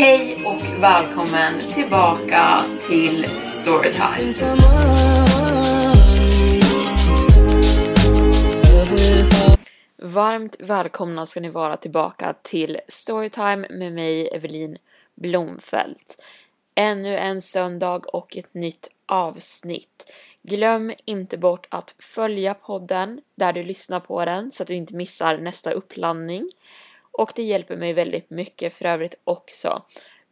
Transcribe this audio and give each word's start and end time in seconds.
Hej 0.00 0.44
och 0.46 0.82
välkommen 0.82 1.60
tillbaka 1.74 2.64
till 2.88 3.26
Storytime. 3.40 4.32
Varmt 9.96 10.56
välkomna 10.58 11.26
ska 11.26 11.40
ni 11.40 11.48
vara 11.48 11.76
tillbaka 11.76 12.34
till 12.42 12.80
Storytime 12.88 13.66
med 13.70 13.92
mig 13.92 14.28
Evelin 14.28 14.78
Blomfelt. 15.14 16.22
Ännu 16.74 17.16
en 17.16 17.40
söndag 17.40 18.06
och 18.06 18.36
ett 18.36 18.54
nytt 18.54 18.88
avsnitt. 19.06 20.12
Glöm 20.42 20.92
inte 21.04 21.38
bort 21.38 21.66
att 21.70 21.94
följa 21.98 22.54
podden 22.54 23.20
där 23.34 23.52
du 23.52 23.62
lyssnar 23.62 24.00
på 24.00 24.24
den 24.24 24.52
så 24.52 24.62
att 24.62 24.66
du 24.66 24.74
inte 24.74 24.94
missar 24.94 25.38
nästa 25.38 25.70
uppladdning. 25.70 26.50
Och 27.12 27.32
det 27.36 27.42
hjälper 27.42 27.76
mig 27.76 27.92
väldigt 27.92 28.30
mycket 28.30 28.74
för 28.74 28.84
övrigt 28.84 29.14
också. 29.24 29.82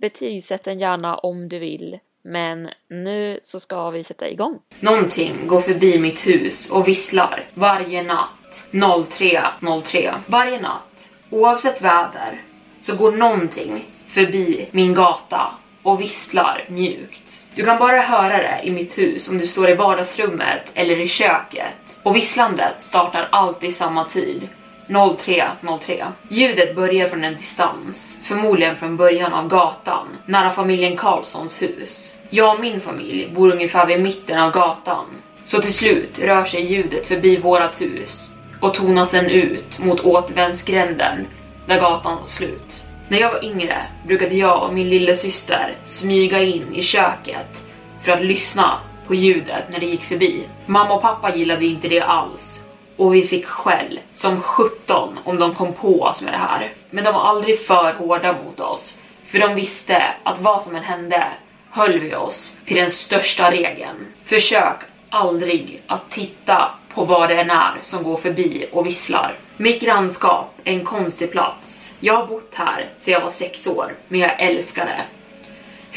Betygsätt 0.01 0.65
den 0.65 0.79
gärna 0.79 1.17
om 1.17 1.48
du 1.48 1.59
vill. 1.59 1.98
Men 2.25 2.69
nu 2.89 3.39
så 3.43 3.61
ska 3.61 3.91
vi 3.91 4.05
sätta 4.05 4.31
igång. 4.31 4.59
Någonting 4.81 5.47
går 5.47 5.61
förbi 5.61 5.99
mitt 5.99 6.27
hus 6.27 6.71
och 6.71 6.89
visslar 6.89 7.51
varje 7.55 8.03
natt 8.03 8.69
03.03. 8.71 10.15
Varje 10.27 10.61
natt, 10.61 11.09
oavsett 11.31 11.83
väder, 11.83 12.43
så 12.81 12.97
går 12.97 13.12
någonting 13.12 13.84
förbi 14.09 14.69
min 14.71 14.95
gata 14.95 15.51
och 15.83 16.01
visslar 16.01 16.67
mjukt. 16.69 17.47
Du 17.55 17.65
kan 17.65 17.79
bara 17.79 18.01
höra 18.01 18.37
det 18.37 18.61
i 18.62 18.71
mitt 18.71 18.99
hus 18.99 19.29
om 19.29 19.39
du 19.39 19.47
står 19.47 19.71
i 19.71 19.75
vardagsrummet 19.75 20.71
eller 20.75 21.01
i 21.01 21.09
köket. 21.09 22.01
Och 22.03 22.17
visslandet 22.17 22.84
startar 22.84 23.29
alltid 23.33 23.77
samma 23.77 24.05
tid. 24.05 24.49
03.03. 24.89 26.06
Ljudet 26.28 26.77
börjar 26.77 27.08
från 27.08 27.25
en 27.25 27.36
distans, 27.36 28.19
förmodligen 28.22 28.77
från 28.77 28.97
början 28.97 29.33
av 29.33 29.48
gatan, 29.48 30.06
nära 30.27 30.53
familjen 30.53 30.97
Karlssons 30.97 31.62
hus. 31.62 32.14
Jag 32.31 32.55
och 32.55 32.61
min 32.61 32.81
familj 32.81 33.31
bor 33.34 33.53
ungefär 33.53 33.86
vid 33.86 34.00
mitten 34.00 34.39
av 34.39 34.53
gatan, 34.53 35.06
så 35.44 35.60
till 35.60 35.75
slut 35.75 36.19
rör 36.19 36.44
sig 36.44 36.72
ljudet 36.72 37.06
förbi 37.06 37.37
vårat 37.37 37.81
hus 37.81 38.34
och 38.60 38.75
tonar 38.75 39.04
sen 39.04 39.31
ut 39.31 39.78
mot 39.78 40.00
återvändsgränden 40.00 41.27
där 41.66 41.81
gatan 41.81 42.16
var 42.16 42.25
slut. 42.25 42.82
När 43.09 43.19
jag 43.19 43.32
var 43.32 43.44
yngre 43.44 43.87
brukade 44.06 44.34
jag 44.34 44.62
och 44.62 44.75
min 44.75 44.88
lilla 44.88 45.15
syster 45.15 45.77
smyga 45.84 46.43
in 46.43 46.75
i 46.75 46.82
köket 46.82 47.65
för 48.03 48.12
att 48.12 48.25
lyssna 48.25 48.78
på 49.06 49.15
ljudet 49.15 49.65
när 49.71 49.81
det 49.81 49.87
gick 49.87 50.04
förbi. 50.04 50.48
Mamma 50.66 50.94
och 50.94 51.03
pappa 51.03 51.37
gillade 51.37 51.66
inte 51.66 51.88
det 51.88 52.00
alls 52.00 52.68
och 52.98 53.14
vi 53.14 53.22
fick 53.22 53.47
skäll 53.47 54.00
som 54.12 54.41
17 54.41 55.19
om 55.25 55.38
de 55.38 55.54
kom 55.54 55.72
på 55.72 56.03
oss 56.03 56.22
med 56.22 56.32
det 56.32 56.38
här. 56.38 56.72
Men 56.91 57.04
de 57.04 57.14
var 57.14 57.20
aldrig 57.20 57.60
för 57.60 57.92
hårda 57.92 58.32
mot 58.32 58.60
oss, 58.60 58.98
för 59.26 59.38
de 59.38 59.54
visste 59.54 60.03
att 60.22 60.41
vad 60.41 60.62
som 60.62 60.76
än 60.76 60.82
hände 60.82 61.26
höll 61.70 61.98
vi 61.98 62.14
oss 62.14 62.59
till 62.66 62.76
den 62.76 62.91
största 62.91 63.50
regeln. 63.50 64.06
Försök 64.25 64.76
aldrig 65.10 65.82
att 65.86 66.10
titta 66.10 66.70
på 66.94 67.04
vad 67.04 67.28
det 67.28 67.41
än 67.41 67.50
är 67.50 67.81
som 67.82 68.03
går 68.03 68.16
förbi 68.16 68.66
och 68.72 68.86
visslar. 68.86 69.34
Mitt 69.56 69.82
grannskap 69.82 70.54
är 70.65 70.72
en 70.72 70.84
konstig 70.84 71.32
plats. 71.32 71.92
Jag 72.00 72.15
har 72.15 72.26
bott 72.26 72.53
här 72.54 72.88
sedan 72.98 73.12
jag 73.15 73.20
var 73.20 73.30
sex 73.30 73.66
år, 73.66 73.94
men 74.09 74.20
jag 74.20 74.41
älskar 74.41 74.84
det. 74.84 75.04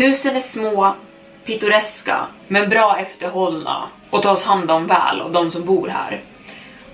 Husen 0.04 0.36
är 0.36 0.42
små, 0.42 0.96
pittoreska, 1.46 2.28
men 2.48 2.70
bra 2.70 2.98
efterhållna 3.00 3.90
och 4.10 4.24
tas 4.24 4.46
hand 4.46 4.72
om 4.72 4.88
väl 4.88 5.22
av 5.22 5.32
de 5.32 5.52
som 5.52 5.66
bor 5.66 5.88
här. 5.88 6.22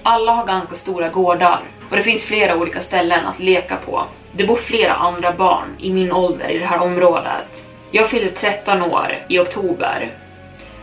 Alla 0.10 0.32
har 0.32 0.46
ganska 0.46 0.76
stora 0.76 1.10
gårdar 1.10 1.60
och 1.90 1.96
det 1.96 2.04
finns 2.04 2.26
flera 2.26 2.56
olika 2.58 2.82
ställen 2.82 3.26
att 3.26 3.40
leka 3.40 3.76
på. 3.76 4.04
Det 4.32 4.48
bor 4.48 4.56
flera 4.56 4.94
andra 4.94 5.32
barn 5.32 5.76
i 5.80 5.94
min 5.94 6.12
ålder 6.12 6.50
i 6.50 6.58
det 6.58 6.66
här 6.66 6.82
området. 6.82 7.70
Jag 7.92 8.10
fyllde 8.10 8.30
13 8.30 8.82
år 8.82 9.18
i 9.30 9.40
oktober. 9.40 10.12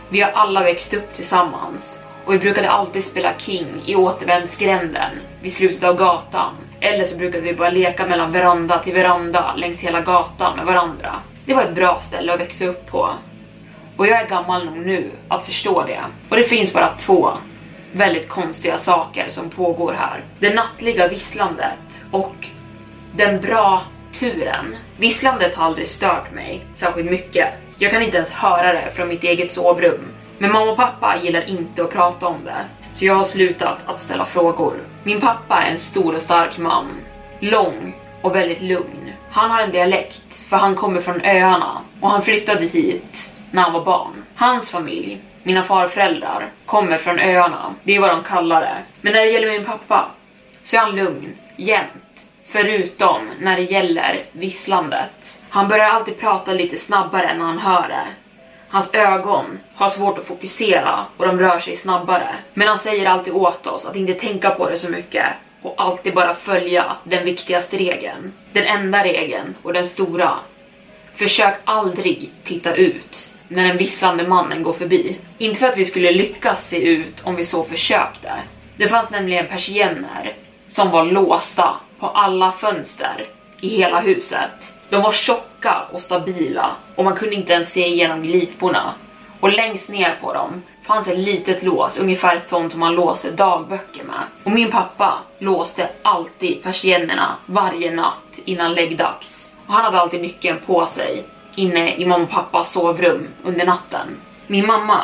Vi 0.09 0.21
har 0.21 0.31
alla 0.31 0.63
växt 0.63 0.93
upp 0.93 1.15
tillsammans 1.15 1.99
och 2.25 2.33
vi 2.33 2.39
brukade 2.39 2.69
alltid 2.69 3.03
spela 3.03 3.33
King 3.37 3.67
i 3.85 3.95
återvändsgränden 3.95 5.11
vid 5.41 5.53
slutet 5.53 5.83
av 5.83 5.95
gatan. 5.95 6.53
Eller 6.79 7.05
så 7.05 7.17
brukade 7.17 7.43
vi 7.43 7.53
bara 7.53 7.69
leka 7.69 8.05
mellan 8.05 8.31
veranda 8.31 8.79
till 8.79 8.93
veranda 8.93 9.55
längs 9.55 9.79
hela 9.79 10.01
gatan 10.01 10.57
med 10.57 10.65
varandra. 10.65 11.15
Det 11.45 11.53
var 11.53 11.63
ett 11.63 11.75
bra 11.75 11.99
ställe 11.99 12.33
att 12.33 12.39
växa 12.39 12.65
upp 12.65 12.87
på. 12.87 13.09
Och 13.97 14.07
jag 14.07 14.21
är 14.21 14.27
gammal 14.27 14.65
nog 14.65 14.77
nu 14.77 15.11
att 15.27 15.45
förstå 15.45 15.83
det. 15.83 16.01
Och 16.29 16.35
det 16.35 16.43
finns 16.43 16.73
bara 16.73 16.89
två 16.89 17.31
väldigt 17.95 18.29
konstiga 18.29 18.77
saker 18.77 19.29
som 19.29 19.49
pågår 19.49 19.93
här. 19.93 20.23
Det 20.39 20.53
nattliga 20.53 21.07
visslandet 21.07 22.05
och 22.11 22.35
den 23.15 23.41
bra 23.41 23.81
turen. 24.13 24.75
Visslandet 24.97 25.55
har 25.55 25.65
aldrig 25.65 25.87
stört 25.87 26.33
mig 26.33 26.65
särskilt 26.73 27.11
mycket. 27.11 27.47
Jag 27.77 27.91
kan 27.91 28.01
inte 28.01 28.17
ens 28.17 28.31
höra 28.31 28.73
det 28.73 28.91
från 28.95 29.07
mitt 29.07 29.23
eget 29.23 29.51
sovrum. 29.51 30.01
Men 30.37 30.51
mamma 30.51 30.71
och 30.71 30.77
pappa 30.77 31.15
gillar 31.23 31.49
inte 31.49 31.83
att 31.83 31.91
prata 31.91 32.27
om 32.27 32.43
det, 32.45 32.65
så 32.93 33.05
jag 33.05 33.15
har 33.15 33.23
slutat 33.23 33.77
att 33.85 34.01
ställa 34.01 34.25
frågor. 34.25 34.73
Min 35.03 35.21
pappa 35.21 35.63
är 35.63 35.71
en 35.71 35.77
stor 35.77 36.15
och 36.15 36.21
stark 36.21 36.57
man. 36.57 36.85
Lång 37.39 37.95
och 38.21 38.35
väldigt 38.35 38.61
lugn. 38.61 39.11
Han 39.31 39.51
har 39.51 39.61
en 39.61 39.71
dialekt, 39.71 40.35
för 40.49 40.57
han 40.57 40.75
kommer 40.75 41.01
från 41.01 41.21
öarna 41.21 41.81
och 42.01 42.09
han 42.09 42.21
flyttade 42.21 42.65
hit 42.65 43.31
när 43.51 43.61
han 43.61 43.73
var 43.73 43.85
barn. 43.85 44.23
Hans 44.35 44.71
familj, 44.71 45.21
mina 45.45 45.63
farföräldrar, 45.63 46.47
kommer 46.65 46.97
från 46.97 47.19
öarna. 47.19 47.75
Det 47.83 47.95
är 47.95 47.99
vad 47.99 48.09
de 48.09 48.23
kallar 48.23 48.61
det. 48.61 48.77
Men 49.01 49.13
när 49.13 49.21
det 49.21 49.31
gäller 49.31 49.51
min 49.51 49.65
pappa 49.65 50.05
så 50.63 50.75
är 50.75 50.79
han 50.79 50.95
lugn, 50.95 51.35
jämt. 51.55 52.25
Förutom 52.47 53.31
när 53.39 53.55
det 53.55 53.63
gäller 53.63 54.23
visslandet. 54.31 55.39
Han 55.49 55.67
börjar 55.67 55.85
alltid 55.85 56.19
prata 56.19 56.53
lite 56.53 56.77
snabbare 56.77 57.37
när 57.37 57.45
han 57.45 57.59
hör 57.59 57.87
det. 57.87 58.07
Hans 58.69 58.93
ögon 58.93 59.59
har 59.75 59.89
svårt 59.89 60.17
att 60.17 60.25
fokusera 60.27 60.99
och 61.17 61.27
de 61.27 61.39
rör 61.39 61.59
sig 61.59 61.75
snabbare. 61.75 62.35
Men 62.53 62.67
han 62.67 62.79
säger 62.79 63.09
alltid 63.09 63.33
åt 63.33 63.67
oss 63.67 63.85
att 63.85 63.95
inte 63.95 64.13
tänka 64.13 64.49
på 64.49 64.69
det 64.69 64.77
så 64.77 64.89
mycket 64.89 65.25
och 65.61 65.73
alltid 65.77 66.13
bara 66.13 66.33
följa 66.33 66.85
den 67.03 67.25
viktigaste 67.25 67.77
regeln. 67.77 68.33
Den 68.51 68.63
enda 68.63 69.03
regeln 69.03 69.55
och 69.63 69.73
den 69.73 69.85
stora. 69.85 70.31
Försök 71.15 71.55
aldrig 71.63 72.31
titta 72.43 72.75
ut 72.75 73.29
när 73.47 73.67
den 73.67 73.77
visslande 73.77 74.27
mannen 74.27 74.63
går 74.63 74.73
förbi. 74.73 75.17
Inte 75.37 75.59
för 75.59 75.67
att 75.67 75.77
vi 75.77 75.85
skulle 75.85 76.11
lyckas 76.11 76.69
se 76.69 76.81
ut 76.87 77.21
om 77.23 77.35
vi 77.35 77.45
så 77.45 77.63
försökte. 77.63 78.31
Det 78.77 78.87
fanns 78.87 79.11
nämligen 79.11 79.47
persienner 79.47 80.33
som 80.67 80.91
var 80.91 81.05
låsta 81.05 81.75
på 81.99 82.07
alla 82.07 82.51
fönster 82.51 83.25
i 83.61 83.69
hela 83.69 83.99
huset. 83.99 84.73
De 84.89 85.01
var 85.01 85.11
tjocka 85.11 85.81
och 85.91 86.01
stabila 86.01 86.71
och 86.95 87.03
man 87.03 87.15
kunde 87.15 87.35
inte 87.35 87.53
ens 87.53 87.71
se 87.71 87.87
igenom 87.87 88.21
gliporna. 88.21 88.93
Och 89.39 89.51
längst 89.51 89.89
ner 89.89 90.17
på 90.21 90.33
dem 90.33 90.61
fanns 90.87 91.07
ett 91.07 91.17
litet 91.17 91.63
lås, 91.63 91.99
ungefär 91.99 92.35
ett 92.35 92.47
sånt 92.47 92.71
som 92.71 92.79
man 92.79 92.95
låser 92.95 93.31
dagböcker 93.31 94.03
med. 94.03 94.23
Och 94.43 94.51
min 94.51 94.71
pappa 94.71 95.19
låste 95.39 95.89
alltid 96.01 96.63
persiennerna 96.63 97.35
varje 97.45 97.91
natt 97.91 98.39
innan 98.45 98.73
läggdags. 98.73 99.51
Och 99.67 99.73
han 99.73 99.85
hade 99.85 99.99
alltid 99.99 100.21
nyckeln 100.21 100.59
på 100.65 100.85
sig 100.85 101.23
inne 101.55 101.95
i 101.95 102.05
mamma 102.05 102.23
och 102.23 102.29
pappas 102.29 102.71
sovrum 102.71 103.27
under 103.43 103.65
natten. 103.65 104.07
Min 104.47 104.65
mamma, 104.65 105.03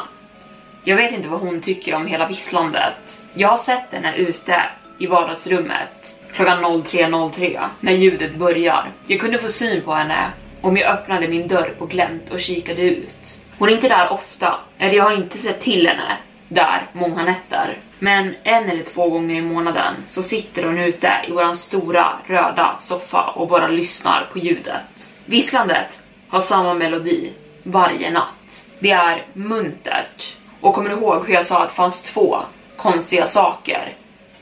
jag 0.83 0.97
vet 0.97 1.13
inte 1.13 1.29
vad 1.29 1.39
hon 1.39 1.61
tycker 1.61 1.95
om 1.95 2.05
hela 2.05 2.27
visslandet. 2.27 3.21
Jag 3.33 3.47
har 3.47 3.57
sett 3.57 3.93
henne 3.93 4.15
ute 4.15 4.61
i 4.97 5.07
vardagsrummet 5.07 6.15
klockan 6.33 6.65
03.03 6.65 7.67
när 7.79 7.93
ljudet 7.93 8.35
börjar. 8.35 8.91
Jag 9.07 9.19
kunde 9.19 9.37
få 9.37 9.47
syn 9.47 9.81
på 9.81 9.93
henne 9.93 10.31
om 10.61 10.77
jag 10.77 10.91
öppnade 10.91 11.27
min 11.27 11.47
dörr 11.47 11.73
på 11.77 11.85
glänt 11.85 12.31
och 12.31 12.41
kikade 12.41 12.81
ut. 12.81 13.39
Hon 13.57 13.69
är 13.69 13.73
inte 13.73 13.87
där 13.87 14.13
ofta, 14.13 14.59
eller 14.77 14.95
jag 14.95 15.03
har 15.03 15.15
inte 15.15 15.37
sett 15.37 15.61
till 15.61 15.87
henne 15.87 16.17
där 16.47 16.89
många 16.93 17.23
nätter. 17.23 17.77
Men 17.99 18.35
en 18.43 18.69
eller 18.69 18.83
två 18.83 19.09
gånger 19.09 19.35
i 19.35 19.41
månaden 19.41 19.95
så 20.07 20.23
sitter 20.23 20.63
hon 20.63 20.77
ute 20.77 21.11
i 21.27 21.31
våran 21.31 21.57
stora 21.57 22.07
röda 22.27 22.77
soffa 22.79 23.23
och 23.23 23.47
bara 23.47 23.67
lyssnar 23.67 24.29
på 24.33 24.39
ljudet. 24.39 25.13
Visslandet 25.25 25.99
har 26.31 26.41
samma 26.41 26.73
melodi 26.73 27.33
varje 27.63 28.11
natt. 28.11 28.65
Det 28.79 28.91
är 28.91 29.25
muntert. 29.33 30.35
Och 30.61 30.73
kommer 30.73 30.89
du 30.89 30.95
ihåg 30.95 31.27
hur 31.27 31.33
jag 31.33 31.45
sa 31.45 31.61
att 31.61 31.69
det 31.69 31.75
fanns 31.75 32.03
två 32.03 32.37
konstiga 32.77 33.25
saker 33.25 33.93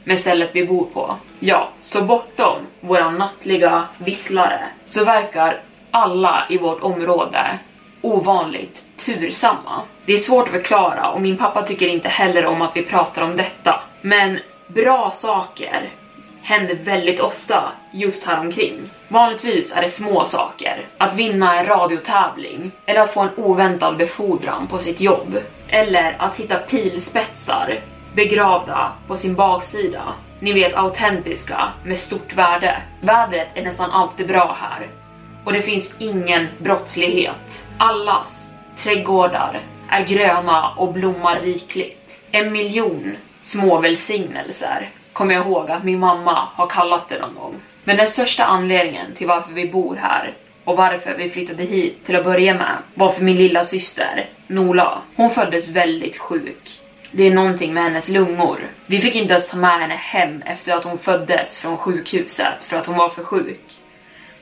med 0.03 0.19
stället 0.19 0.50
vi 0.53 0.65
bor 0.65 0.86
på? 0.94 1.15
Ja, 1.39 1.69
så 1.81 2.01
bortom 2.01 2.57
våra 2.80 3.12
nattliga 3.12 3.83
visslare 3.97 4.62
så 4.89 5.03
verkar 5.03 5.62
alla 5.91 6.45
i 6.50 6.57
vårt 6.57 6.81
område 6.81 7.59
ovanligt 8.01 8.85
tursamma. 8.97 9.81
Det 10.06 10.13
är 10.13 10.18
svårt 10.18 10.47
att 10.47 10.53
förklara 10.53 11.09
och 11.09 11.21
min 11.21 11.38
pappa 11.38 11.62
tycker 11.62 11.88
inte 11.88 12.09
heller 12.09 12.45
om 12.45 12.62
att 12.62 12.75
vi 12.75 12.83
pratar 12.83 13.21
om 13.21 13.38
detta. 13.38 13.80
Men 14.01 14.39
bra 14.68 15.12
saker 15.12 15.89
händer 16.49 16.75
väldigt 16.75 17.19
ofta 17.19 17.71
just 17.91 18.25
här 18.25 18.39
omkring. 18.39 18.89
Vanligtvis 19.07 19.75
är 19.75 19.81
det 19.81 19.89
små 19.89 20.25
saker. 20.25 20.85
Att 20.97 21.15
vinna 21.15 21.59
en 21.59 21.65
radiotävling, 21.65 22.71
eller 22.85 23.01
att 23.01 23.13
få 23.13 23.19
en 23.21 23.35
oväntad 23.37 23.97
befordran 23.97 24.67
på 24.67 24.77
sitt 24.77 25.01
jobb. 25.01 25.37
Eller 25.67 26.15
att 26.19 26.39
hitta 26.39 26.55
pilspetsar 26.55 27.79
begravda 28.13 28.91
på 29.07 29.15
sin 29.15 29.35
baksida. 29.35 30.03
Ni 30.39 30.53
vet 30.53 30.75
autentiska 30.75 31.59
med 31.83 31.99
stort 31.99 32.33
värde. 32.33 32.81
Vädret 33.01 33.47
är 33.53 33.63
nästan 33.63 33.91
alltid 33.91 34.27
bra 34.27 34.57
här 34.61 34.87
och 35.43 35.53
det 35.53 35.61
finns 35.61 35.95
ingen 35.99 36.47
brottslighet. 36.57 37.67
Allas 37.77 38.51
trädgårdar 38.77 39.59
är 39.89 40.05
gröna 40.05 40.69
och 40.69 40.93
blommar 40.93 41.39
rikligt. 41.39 42.21
En 42.31 42.51
miljon 42.51 43.15
små 43.41 43.79
välsignelser 43.79 44.89
kommer 45.19 45.33
jag 45.33 45.48
ihåg 45.48 45.71
att 45.71 45.83
min 45.83 46.00
mamma 46.00 46.48
har 46.56 46.68
kallat 46.68 47.10
det 47.10 47.19
någon 47.19 47.36
gång. 47.36 47.56
Men 47.83 47.98
den 47.98 48.07
största 48.07 48.45
anledningen 48.45 49.16
till 49.16 49.27
varför 49.27 49.54
vi 49.54 49.68
bor 49.68 49.95
här 49.95 50.33
och 50.63 50.77
varför 50.77 51.16
vi 51.18 51.30
flyttade 51.30 51.63
hit 51.63 52.06
till 52.06 52.16
att 52.16 52.24
börja 52.24 52.54
med 52.54 52.77
var 52.94 53.10
för 53.10 53.24
min 53.24 53.38
lilla 53.38 53.63
syster 53.63 54.30
Nola. 54.48 55.01
Hon 55.16 55.31
föddes 55.31 55.69
väldigt 55.69 56.18
sjuk. 56.18 56.80
Det 57.12 57.24
är 57.24 57.33
någonting 57.33 57.74
med 57.74 57.83
hennes 57.83 58.10
lungor. 58.10 58.60
Vi 58.86 59.00
fick 59.00 59.16
inte 59.16 59.33
ens 59.33 59.50
ta 59.50 59.57
med 59.57 59.80
henne 59.80 59.95
hem 59.95 60.42
efter 60.42 60.75
att 60.75 60.83
hon 60.83 60.98
föddes 60.98 61.57
från 61.57 61.77
sjukhuset 61.77 62.63
för 62.63 62.77
att 62.77 62.88
hon 62.88 62.98
var 62.98 63.10
för 63.10 63.24
sjuk. 63.24 63.66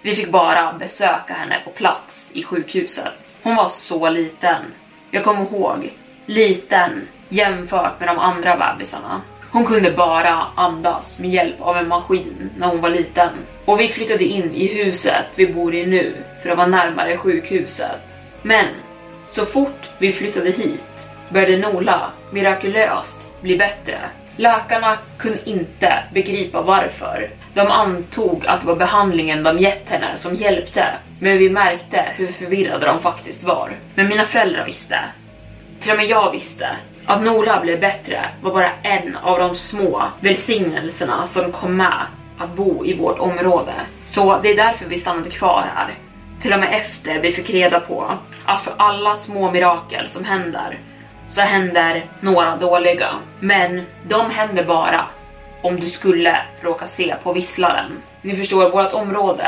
Vi 0.02 0.16
fick 0.16 0.32
bara 0.32 0.74
besöka 0.74 1.34
henne 1.34 1.62
på 1.66 1.70
plats 1.70 2.32
i 2.34 2.44
sjukhuset. 2.44 3.40
Hon 3.44 3.56
var 3.56 3.70
så 3.70 4.10
liten. 4.10 4.64
Jag 5.12 5.24
kommer 5.24 5.42
ihåg, 5.42 5.94
liten 6.26 7.08
jämfört 7.30 8.00
med 8.00 8.10
de 8.10 8.20
andra 8.20 8.58
bebisarna. 8.58 9.22
Hon 9.58 9.66
kunde 9.66 9.92
bara 9.92 10.48
andas 10.56 11.20
med 11.20 11.30
hjälp 11.30 11.62
av 11.62 11.78
en 11.78 11.88
maskin 11.88 12.50
när 12.58 12.68
hon 12.68 12.82
var 12.82 12.90
liten. 12.90 13.30
Och 13.66 13.80
vi 13.80 13.88
flyttade 13.88 14.24
in 14.24 14.54
i 14.54 14.68
huset 14.68 15.26
vi 15.36 15.48
bor 15.48 15.76
i 15.76 15.86
nu 15.86 16.14
för 16.44 16.50
att 16.50 16.58
vara 16.58 16.68
närmare 16.68 17.18
sjukhuset. 17.18 18.26
Men 18.42 18.66
så 19.32 19.46
fort 19.46 19.90
vi 20.00 20.12
flyttade 20.12 20.50
hit 20.50 21.10
började 21.30 21.58
Nola 21.58 22.12
mirakulöst 22.32 23.42
bli 23.42 23.58
bättre. 23.58 24.00
Läkarna 24.36 24.98
kunde 25.18 25.50
inte 25.50 26.04
begripa 26.14 26.62
varför. 26.62 27.30
De 27.54 27.68
antog 27.68 28.46
att 28.48 28.62
det 28.62 28.68
var 28.68 28.76
behandlingen 28.76 29.44
de 29.44 29.60
gett 29.60 29.90
henne 29.90 30.18
som 30.18 30.36
hjälpte, 30.36 30.86
men 31.20 31.38
vi 31.38 31.50
märkte 31.50 32.06
hur 32.16 32.28
förvirrade 32.28 32.86
de 32.86 33.00
faktiskt 33.00 33.44
var. 33.44 33.72
Men 33.96 34.08
mina 34.08 34.24
föräldrar 34.24 34.66
visste, 34.66 35.00
till 35.82 35.92
och 35.92 35.98
med 35.98 36.06
jag 36.06 36.32
visste, 36.32 36.70
att 37.08 37.22
Nola 37.22 37.60
blev 37.62 37.80
bättre 37.80 38.26
var 38.42 38.52
bara 38.52 38.72
en 38.84 39.16
av 39.16 39.40
de 39.40 39.56
små 39.56 40.04
välsignelserna 40.20 41.26
som 41.26 41.52
kom 41.52 41.78
med 41.78 42.06
att 42.38 42.56
bo 42.56 42.86
i 42.86 42.94
vårt 42.94 43.20
område. 43.20 43.74
Så 44.06 44.40
det 44.44 44.50
är 44.50 44.56
därför 44.56 44.86
vi 44.86 44.98
stannade 44.98 45.30
kvar 45.30 45.66
här. 45.76 45.94
Till 46.42 46.54
och 46.54 46.60
med 46.60 46.74
efter 46.74 47.20
vi 47.20 47.32
fick 47.32 47.50
reda 47.50 47.80
på 47.80 48.12
att 48.46 48.64
för 48.64 48.74
alla 48.78 49.16
små 49.16 49.52
mirakel 49.52 50.10
som 50.10 50.26
händer 50.26 50.80
så 51.28 51.42
händer 51.42 52.06
några 52.20 52.56
dåliga. 52.56 53.10
Men 53.40 53.86
de 54.08 54.32
händer 54.32 54.64
bara 54.64 55.06
om 55.62 55.80
du 55.80 55.90
skulle 55.90 56.38
råka 56.62 56.88
se 56.88 57.16
på 57.24 57.34
visslaren. 57.34 57.92
Ni 58.22 58.36
förstår, 58.36 58.70
vårt 58.70 58.94
område 58.94 59.48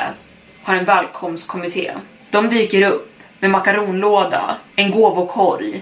har 0.63 0.75
en 0.75 0.85
välkomstkommitté. 0.85 1.91
De 2.31 2.49
dyker 2.49 2.87
upp 2.91 3.11
med 3.39 3.49
makaronlåda, 3.51 4.55
en 4.75 4.91
gåvokorg 4.91 5.81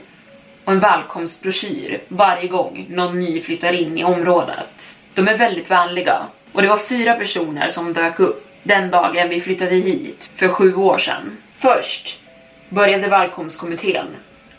och 0.67 0.73
en 0.73 0.79
välkomstbroschyr 0.79 2.01
varje 2.07 2.47
gång 2.47 2.85
någon 2.89 3.19
ny 3.19 3.41
flyttar 3.41 3.73
in 3.73 3.97
i 3.97 4.03
området. 4.03 4.95
De 5.13 5.27
är 5.27 5.37
väldigt 5.37 5.71
vänliga 5.71 6.21
och 6.53 6.61
det 6.61 6.67
var 6.67 6.77
fyra 6.77 7.13
personer 7.13 7.69
som 7.69 7.93
dök 7.93 8.19
upp 8.19 8.47
den 8.63 8.91
dagen 8.91 9.29
vi 9.29 9.41
flyttade 9.41 9.75
hit 9.75 10.29
för 10.35 10.47
sju 10.47 10.75
år 10.75 10.97
sedan. 10.97 11.37
Först 11.57 12.23
började 12.69 13.07
välkomstkommittén 13.07 14.05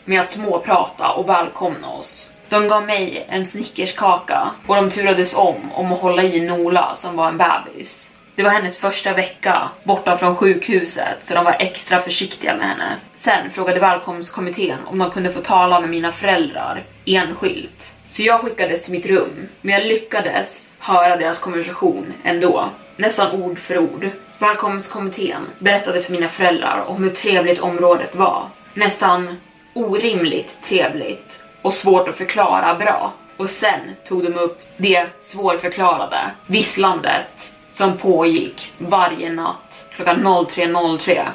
med 0.05 0.21
att 0.21 0.31
småprata 0.31 1.09
och 1.09 1.29
välkomna 1.29 1.89
oss. 1.89 2.33
De 2.49 2.67
gav 2.67 2.85
mig 2.85 3.25
en 3.29 3.47
snickerskaka 3.47 4.51
och 4.67 4.75
de 4.75 4.89
turades 4.89 5.35
om 5.35 5.71
om 5.73 5.91
att 5.91 6.01
hålla 6.01 6.23
i 6.23 6.39
Nola 6.39 6.95
som 6.95 7.15
var 7.15 7.27
en 7.27 7.37
bebis. 7.37 8.13
Det 8.39 8.43
var 8.43 8.51
hennes 8.51 8.77
första 8.77 9.13
vecka 9.13 9.69
borta 9.83 10.17
från 10.17 10.35
sjukhuset 10.35 11.17
så 11.21 11.33
de 11.33 11.45
var 11.45 11.55
extra 11.59 11.99
försiktiga 11.99 12.55
med 12.55 12.67
henne. 12.67 12.95
Sen 13.13 13.51
frågade 13.51 13.79
välkomstkommittén 13.79 14.77
om 14.85 14.97
de 14.97 15.11
kunde 15.11 15.31
få 15.31 15.41
tala 15.41 15.79
med 15.79 15.89
mina 15.89 16.11
föräldrar 16.11 16.83
enskilt. 17.05 17.93
Så 18.09 18.23
jag 18.23 18.41
skickades 18.41 18.83
till 18.83 18.91
mitt 18.91 19.05
rum, 19.05 19.47
men 19.61 19.73
jag 19.75 19.85
lyckades 19.85 20.67
höra 20.79 21.17
deras 21.17 21.39
konversation 21.39 22.13
ändå. 22.23 22.69
Nästan 22.95 23.41
ord 23.41 23.59
för 23.59 23.77
ord. 23.77 24.09
Välkomstkommittén 24.37 25.47
berättade 25.59 26.01
för 26.01 26.11
mina 26.11 26.29
föräldrar 26.29 26.83
om 26.87 27.03
hur 27.03 27.09
trevligt 27.09 27.59
området 27.59 28.15
var. 28.15 28.47
Nästan 28.73 29.37
orimligt 29.73 30.57
trevligt 30.63 31.43
och 31.61 31.73
svårt 31.73 32.09
att 32.09 32.17
förklara 32.17 32.75
bra. 32.75 33.13
Och 33.37 33.49
sen 33.49 33.79
tog 34.07 34.23
de 34.23 34.35
upp 34.35 34.61
det 34.77 35.07
svårförklarade 35.21 36.31
visslandet 36.47 37.55
som 37.79 37.97
pågick 37.97 38.71
varje 38.77 39.29
natt 39.33 39.85
klockan 39.95 40.27
03.03 40.27 41.27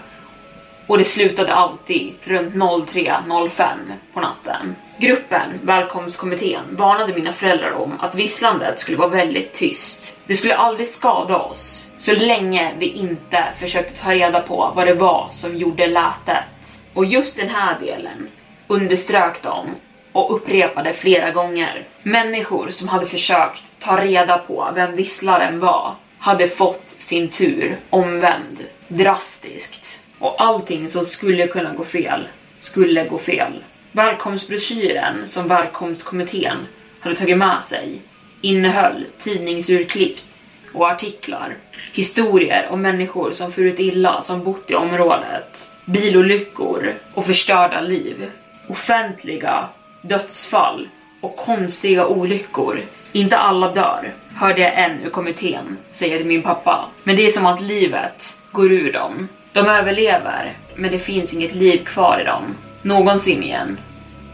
och 0.87 0.99
det 0.99 1.05
slutade 1.05 1.55
alltid 1.55 2.15
runt 2.25 2.55
03.05 2.55 3.67
på 4.15 4.21
natten. 4.21 4.77
Gruppen, 4.99 5.61
välkomstkommittén, 5.63 6.63
varnade 6.71 7.15
mina 7.15 7.33
föräldrar 7.33 7.73
om 7.73 8.01
att 8.01 8.15
visslandet 8.15 8.81
skulle 8.81 8.99
vara 8.99 9.09
väldigt 9.09 9.53
tyst. 9.53 10.17
Det 10.27 10.37
skulle 10.37 10.57
aldrig 10.57 10.89
skada 10.89 11.39
oss 11.39 11.91
så 11.99 12.13
länge 12.13 12.75
vi 12.79 12.87
inte 12.87 13.45
försökte 13.61 14.03
ta 14.03 14.15
reda 14.15 14.41
på 14.41 14.73
vad 14.77 14.87
det 14.87 14.95
var 14.95 15.29
som 15.33 15.57
gjorde 15.57 15.87
lätet. 15.87 16.79
Och 16.95 17.05
just 17.05 17.37
den 17.37 17.49
här 17.49 17.81
delen 17.81 18.29
underströk 18.67 19.43
de 19.43 19.67
och 20.13 20.35
upprepade 20.35 20.93
flera 20.93 21.31
gånger. 21.31 21.85
Människor 22.03 22.71
som 22.71 22.89
hade 22.89 23.07
försökt 23.07 23.63
ta 23.81 24.05
reda 24.05 24.39
på 24.39 24.71
vem 24.75 24.97
visslaren 24.97 25.61
var 25.61 25.95
hade 26.25 26.49
fått 26.49 26.95
sin 26.99 27.29
tur 27.29 27.77
omvänd 27.91 28.59
drastiskt. 28.89 30.01
Och 30.19 30.43
allting 30.43 30.89
som 30.89 31.05
skulle 31.05 31.47
kunna 31.47 31.75
gå 31.75 31.85
fel 31.85 32.29
skulle 32.59 33.05
gå 33.05 33.19
fel. 33.19 33.65
Välkomstbroschyren 33.93 35.29
som 35.29 35.49
välkomstkommittén 35.49 36.57
hade 37.01 37.17
tagit 37.17 37.39
med 37.39 37.65
sig 37.65 38.01
innehöll 38.41 39.07
tidningsurklipp 39.23 40.17
och 40.73 40.91
artiklar, 40.91 41.57
historier 41.93 42.69
om 42.71 42.83
människor 42.83 43.33
som 43.33 43.53
furit 43.53 43.79
illa 43.79 44.23
som 44.23 44.45
bott 44.45 44.71
i 44.71 44.75
området, 44.75 45.71
bilolyckor 45.85 46.95
och 47.15 47.27
förstörda 47.27 47.81
liv, 47.81 48.31
offentliga 48.69 49.69
dödsfall 50.03 50.89
och 51.21 51.37
konstiga 51.37 52.07
olyckor. 52.07 52.81
Inte 53.13 53.37
alla 53.37 53.75
dör, 53.75 54.13
hörde 54.37 54.61
jag 54.61 54.79
en 54.79 55.03
ur 55.05 55.11
kommittén 55.11 55.79
säga 55.91 56.17
till 56.17 56.27
min 56.27 56.43
pappa. 56.43 56.85
Men 57.03 57.17
det 57.17 57.27
är 57.27 57.31
som 57.31 57.47
att 57.47 57.61
livet 57.61 58.37
går 58.53 58.73
ur 58.73 58.93
dem. 58.93 59.29
De 59.53 59.69
överlever, 59.69 60.57
men 60.77 60.91
det 60.91 60.99
finns 60.99 61.35
inget 61.35 61.55
liv 61.55 61.85
kvar 61.85 62.21
i 62.21 62.25
dem. 62.25 62.43
Någonsin 62.83 63.43
igen. 63.43 63.79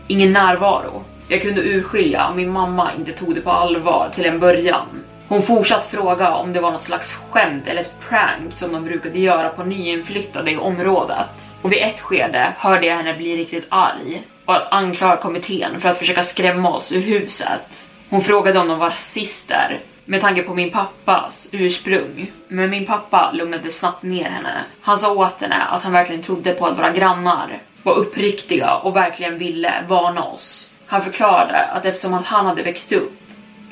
Ingen 0.06 0.32
närvaro. 0.32 1.04
Jag 1.28 1.42
kunde 1.42 1.60
urskilja 1.60 2.28
om 2.28 2.36
min 2.36 2.50
mamma 2.50 2.90
inte 2.98 3.12
tog 3.12 3.34
det 3.34 3.40
på 3.40 3.50
allvar 3.50 4.10
till 4.14 4.26
en 4.26 4.40
början. 4.40 4.86
Hon 5.28 5.42
fortsatte 5.42 5.96
fråga 5.96 6.34
om 6.34 6.52
det 6.52 6.60
var 6.60 6.70
något 6.70 6.82
slags 6.82 7.14
skämt 7.14 7.68
eller 7.68 7.80
ett 7.80 8.00
prank 8.08 8.52
som 8.52 8.72
de 8.72 8.84
brukade 8.84 9.18
göra 9.18 9.48
på 9.48 9.64
nyinflyttade 9.64 10.50
i 10.50 10.56
området. 10.56 11.56
Och 11.62 11.72
vid 11.72 11.82
ett 11.82 12.00
skede 12.00 12.52
hörde 12.56 12.86
jag 12.86 12.96
henne 12.96 13.14
bli 13.14 13.36
riktigt 13.36 13.66
arg 13.68 14.22
och 14.44 14.56
att 14.56 14.72
anklaga 14.72 15.16
kommittén 15.16 15.80
för 15.80 15.88
att 15.88 15.98
försöka 15.98 16.22
skrämma 16.22 16.70
oss 16.76 16.92
ur 16.92 17.00
huset. 17.00 17.89
Hon 18.10 18.20
frågade 18.20 18.58
om 18.58 18.68
de 18.68 18.78
var 18.78 18.90
rasister, 18.90 19.80
med 20.04 20.20
tanke 20.20 20.42
på 20.42 20.54
min 20.54 20.70
pappas 20.70 21.48
ursprung. 21.52 22.32
Men 22.48 22.70
min 22.70 22.86
pappa 22.86 23.30
lugnade 23.32 23.70
snabbt 23.70 24.02
ner 24.02 24.24
henne. 24.24 24.64
Han 24.80 24.98
sa 24.98 25.14
åt 25.14 25.40
henne 25.40 25.62
att 25.62 25.82
han 25.82 25.92
verkligen 25.92 26.22
trodde 26.22 26.52
på 26.52 26.66
att 26.66 26.78
våra 26.78 26.90
grannar 26.90 27.58
var 27.82 27.94
uppriktiga 27.94 28.74
och 28.74 28.96
verkligen 28.96 29.38
ville 29.38 29.84
varna 29.88 30.22
oss. 30.22 30.70
Han 30.86 31.02
förklarade 31.02 31.64
att 31.64 31.84
eftersom 31.84 32.14
att 32.14 32.26
han 32.26 32.46
hade 32.46 32.62
växt 32.62 32.92
upp 32.92 33.12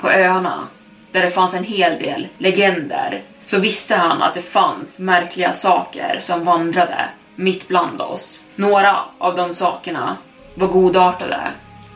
på 0.01 0.09
öarna 0.09 0.67
där 1.11 1.21
det 1.21 1.31
fanns 1.31 1.53
en 1.53 1.63
hel 1.63 1.99
del 1.99 2.27
legender 2.37 3.21
så 3.43 3.59
visste 3.59 3.95
han 3.95 4.21
att 4.21 4.33
det 4.33 4.41
fanns 4.41 4.99
märkliga 4.99 5.53
saker 5.53 6.17
som 6.21 6.43
vandrade 6.43 7.09
mitt 7.35 7.67
bland 7.67 8.01
oss. 8.01 8.43
Några 8.55 8.99
av 9.17 9.35
de 9.35 9.53
sakerna 9.53 10.17
var 10.55 10.67
godartade, 10.67 11.39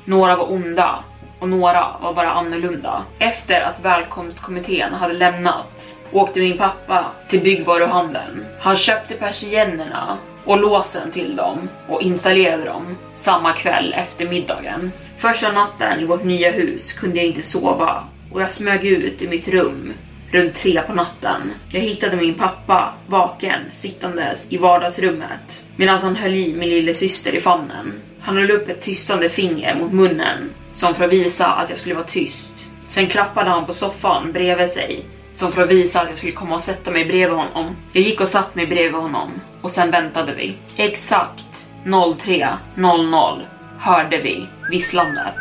några 0.06 0.36
var 0.36 0.52
onda 0.52 1.04
och 1.44 1.50
några 1.50 1.98
var 2.02 2.14
bara 2.14 2.32
annorlunda. 2.32 3.04
Efter 3.20 3.62
att 3.62 3.86
välkomstkommittén 3.86 4.94
hade 4.94 5.14
lämnat 5.14 5.96
åkte 6.12 6.40
min 6.40 6.58
pappa 6.58 7.06
till 7.30 7.42
byggvaruhandeln. 7.42 8.46
Han 8.60 8.76
köpte 8.76 9.14
persiennerna 9.14 10.18
och 10.46 10.60
låsen 10.60 11.12
till 11.12 11.36
dem 11.36 11.70
och 11.88 12.02
installerade 12.02 12.64
dem 12.64 12.98
samma 13.16 13.54
kväll 13.54 13.94
efter 13.98 14.28
middagen. 14.28 14.92
Första 15.18 15.52
natten 15.52 16.00
i 16.00 16.06
vårt 16.06 16.24
nya 16.24 16.52
hus 16.52 16.94
kunde 16.94 17.18
jag 17.18 17.26
inte 17.26 17.42
sova 17.42 18.04
och 18.32 18.42
jag 18.42 18.52
smög 18.52 18.86
ut 18.86 19.22
ur 19.22 19.30
mitt 19.30 19.48
rum 19.48 19.94
runt 20.32 20.56
tre 20.56 20.82
på 20.82 20.94
natten. 20.94 21.52
Jag 21.70 21.82
hittade 21.82 22.16
min 22.16 22.34
pappa 22.34 22.94
vaken 23.08 23.62
sittandes 23.72 24.48
i 24.50 24.58
vardagsrummet 24.58 25.64
medan 25.76 26.00
han 26.00 26.16
höll 26.16 26.34
i 26.34 26.54
min 26.54 26.70
lille 26.70 26.94
syster 26.94 27.36
i 27.36 27.42
famnen. 27.42 27.94
Han 28.24 28.38
höll 28.38 28.52
upp 28.52 28.70
ett 28.70 28.82
tystande 28.82 29.30
finger 29.30 29.76
mot 29.76 29.92
munnen 29.92 30.50
som 30.74 30.96
för 30.96 31.06
att 31.06 31.12
visa 31.12 31.48
att 31.48 31.70
jag 31.70 31.80
skulle 31.80 31.96
vara 31.96 32.06
tyst. 32.06 32.70
Sen 32.90 33.08
klappade 33.08 33.50
han 33.50 33.66
på 33.66 33.74
soffan 33.74 34.32
bredvid 34.32 34.70
sig 34.70 35.06
som 35.34 35.52
för 35.52 35.64
att 35.64 35.70
visa 35.70 36.02
att 36.02 36.10
jag 36.10 36.18
skulle 36.18 36.34
komma 36.34 36.56
och 36.56 36.62
sätta 36.62 36.92
mig 36.92 37.06
bredvid 37.06 37.38
honom. 37.38 37.76
Jag 37.94 38.04
gick 38.04 38.22
och 38.22 38.28
satt 38.28 38.56
mig 38.56 38.68
bredvid 38.68 39.02
honom 39.02 39.42
och 39.62 39.72
sen 39.72 39.92
väntade 39.92 40.34
vi. 40.34 40.56
Exakt 40.78 41.68
03.00 41.86 43.42
hörde 43.80 44.18
vi 44.18 44.48
visslandet. 44.70 45.36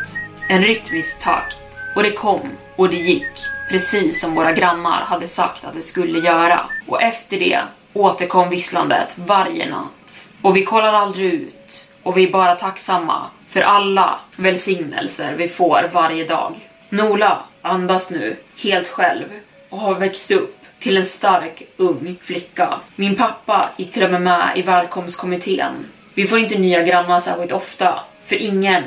En 0.49 0.61
rytmisk 0.61 1.23
takt 1.23 1.57
och 1.95 2.03
det 2.03 2.11
kom 2.11 2.49
och 2.75 2.89
det 2.89 2.95
gick 2.95 3.31
precis 3.69 4.21
som 4.21 4.35
våra 4.35 4.51
grannar 4.51 5.01
hade 5.05 5.27
sagt 5.27 5.65
att 5.65 5.73
det 5.73 5.81
skulle 5.81 6.19
göra. 6.19 6.69
Och 6.87 7.01
efter 7.01 7.39
det 7.39 7.61
återkom 7.93 8.49
visslandet 8.49 9.17
varje 9.17 9.69
natt. 9.69 10.29
Och 10.41 10.57
vi 10.57 10.65
kollade 10.65 10.97
aldrig 10.97 11.33
ut 11.33 11.62
och 12.03 12.17
vi 12.17 12.27
är 12.27 12.31
bara 12.31 12.55
tacksamma 12.55 13.29
för 13.49 13.61
alla 13.61 14.19
välsignelser 14.35 15.35
vi 15.37 15.47
får 15.47 15.89
varje 15.93 16.25
dag. 16.25 16.69
Nola 16.89 17.39
andas 17.61 18.11
nu 18.11 18.35
helt 18.57 18.87
själv 18.87 19.25
och 19.69 19.79
har 19.79 19.95
växt 19.95 20.31
upp 20.31 20.57
till 20.79 20.97
en 20.97 21.05
stark 21.05 21.63
ung 21.77 22.15
flicka. 22.21 22.79
Min 22.95 23.15
pappa 23.15 23.69
gick 23.77 23.93
till 23.93 24.03
och 24.03 24.11
med 24.11 24.21
med 24.21 24.57
i 24.57 24.61
välkomstkommittén. 24.61 25.85
Vi 26.13 26.27
får 26.27 26.39
inte 26.39 26.59
nya 26.59 26.83
grannar 26.83 27.19
särskilt 27.19 27.51
ofta, 27.51 27.99
för 28.25 28.35
ingen 28.35 28.83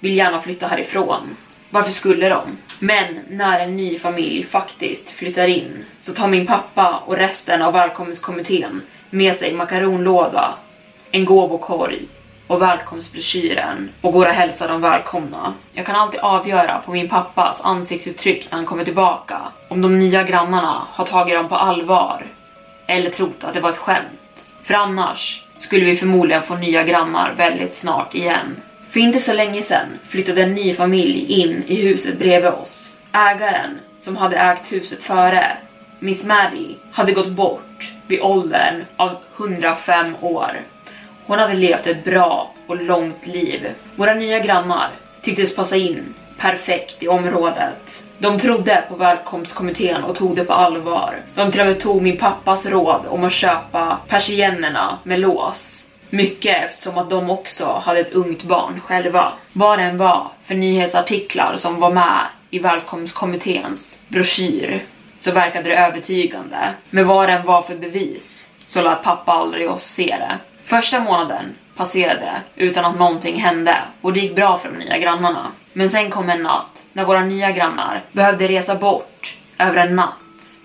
vill 0.00 0.16
gärna 0.16 0.40
flytta 0.40 0.66
härifrån. 0.66 1.36
Varför 1.70 1.90
skulle 1.90 2.28
de? 2.28 2.58
Men 2.78 3.20
när 3.28 3.60
en 3.60 3.76
ny 3.76 3.98
familj 3.98 4.44
faktiskt 4.44 5.10
flyttar 5.10 5.48
in 5.48 5.84
så 6.00 6.12
tar 6.12 6.28
min 6.28 6.46
pappa 6.46 7.02
och 7.06 7.16
resten 7.16 7.62
av 7.62 7.72
välkomstkommittén 7.72 8.82
med 9.10 9.36
sig 9.36 9.52
makaronlåda, 9.52 10.54
en 11.10 11.24
gåvokorg 11.24 12.08
och 12.46 12.62
välkomstbroschyren 12.62 13.90
och 14.00 14.12
går 14.12 14.26
och 14.26 14.32
hälsar 14.32 14.68
dem 14.68 14.80
välkomna. 14.80 15.54
Jag 15.72 15.86
kan 15.86 15.96
alltid 15.96 16.20
avgöra 16.20 16.78
på 16.78 16.92
min 16.92 17.08
pappas 17.08 17.60
ansiktsuttryck 17.64 18.50
när 18.50 18.56
han 18.56 18.66
kommer 18.66 18.84
tillbaka 18.84 19.40
om 19.68 19.82
de 19.82 19.98
nya 19.98 20.22
grannarna 20.22 20.82
har 20.90 21.04
tagit 21.04 21.34
dem 21.34 21.48
på 21.48 21.54
allvar 21.54 22.26
eller 22.86 23.10
trott 23.10 23.44
att 23.44 23.54
det 23.54 23.60
var 23.60 23.70
ett 23.70 23.76
skämt. 23.76 24.54
För 24.62 24.74
annars 24.74 25.42
skulle 25.58 25.84
vi 25.84 25.96
förmodligen 25.96 26.42
få 26.42 26.54
nya 26.54 26.84
grannar 26.84 27.34
väldigt 27.36 27.74
snart 27.74 28.14
igen. 28.14 28.56
För 28.90 29.00
inte 29.00 29.20
så 29.20 29.32
länge 29.32 29.62
sedan 29.62 29.86
flyttade 30.04 30.42
en 30.42 30.54
ny 30.54 30.74
familj 30.74 31.42
in 31.42 31.64
i 31.66 31.74
huset 31.74 32.18
bredvid 32.18 32.50
oss. 32.50 32.92
Ägaren, 33.12 33.78
som 33.98 34.16
hade 34.16 34.36
ägt 34.36 34.72
huset 34.72 35.02
före, 35.02 35.58
Miss 35.98 36.24
Maddie, 36.24 36.76
hade 36.92 37.12
gått 37.12 37.30
bort 37.30 37.92
vid 38.06 38.20
åldern 38.20 38.84
av 38.96 39.16
105 39.36 40.16
år. 40.20 40.60
Hon 41.26 41.38
hade 41.38 41.54
levt 41.54 41.86
ett 41.86 42.04
bra 42.04 42.50
och 42.66 42.82
långt 42.82 43.26
liv. 43.26 43.68
Våra 43.96 44.14
nya 44.14 44.38
grannar 44.38 44.90
tycktes 45.22 45.56
passa 45.56 45.76
in 45.76 46.14
perfekt 46.38 47.02
i 47.02 47.08
området. 47.08 48.04
De 48.18 48.38
trodde 48.38 48.84
på 48.88 48.96
välkomstkommittén 48.96 50.04
och 50.04 50.16
tog 50.16 50.36
det 50.36 50.44
på 50.44 50.52
allvar. 50.52 51.22
De 51.34 51.52
till 51.52 51.60
och 51.60 51.66
med 51.66 51.80
tog 51.80 52.02
min 52.02 52.16
pappas 52.16 52.66
råd 52.66 53.00
om 53.08 53.24
att 53.24 53.32
köpa 53.32 53.98
persiennerna 54.08 54.98
med 55.02 55.20
lås. 55.20 55.86
Mycket 56.10 56.64
eftersom 56.64 56.98
att 56.98 57.10
de 57.10 57.30
också 57.30 57.82
hade 57.84 58.00
ett 58.00 58.12
ungt 58.12 58.42
barn 58.42 58.80
själva. 58.80 59.32
Vad 59.52 59.78
det 59.78 59.84
än 59.84 59.98
var 59.98 60.30
för 60.44 60.54
nyhetsartiklar 60.54 61.56
som 61.56 61.80
var 61.80 61.90
med 61.90 62.20
i 62.50 62.58
välkomstkommitténs 62.58 64.00
broschyr 64.08 64.84
så 65.18 65.32
verkade 65.32 65.68
det 65.68 65.76
övertygande. 65.76 66.74
Men 66.90 67.06
vad 67.06 67.28
det 67.28 67.32
än 67.32 67.46
var 67.46 67.62
för 67.62 67.76
bevis 67.76 68.48
så 68.66 68.82
lät 68.82 69.02
pappa 69.02 69.32
aldrig 69.32 69.70
oss 69.70 69.84
se 69.84 70.16
det. 70.18 70.38
Första 70.66 71.00
månaden 71.00 71.54
passerade 71.76 72.32
utan 72.56 72.84
att 72.84 72.98
någonting 72.98 73.40
hände 73.40 73.76
och 74.00 74.12
det 74.12 74.20
gick 74.20 74.34
bra 74.34 74.58
för 74.58 74.68
de 74.68 74.78
nya 74.78 74.98
grannarna. 74.98 75.52
Men 75.72 75.90
sen 75.90 76.10
kom 76.10 76.30
en 76.30 76.42
natt 76.42 76.82
när 76.92 77.04
våra 77.04 77.24
nya 77.24 77.50
grannar 77.50 78.02
behövde 78.12 78.48
resa 78.48 78.74
bort 78.74 79.36
över 79.58 79.86
en 79.86 79.96
natt 79.96 80.12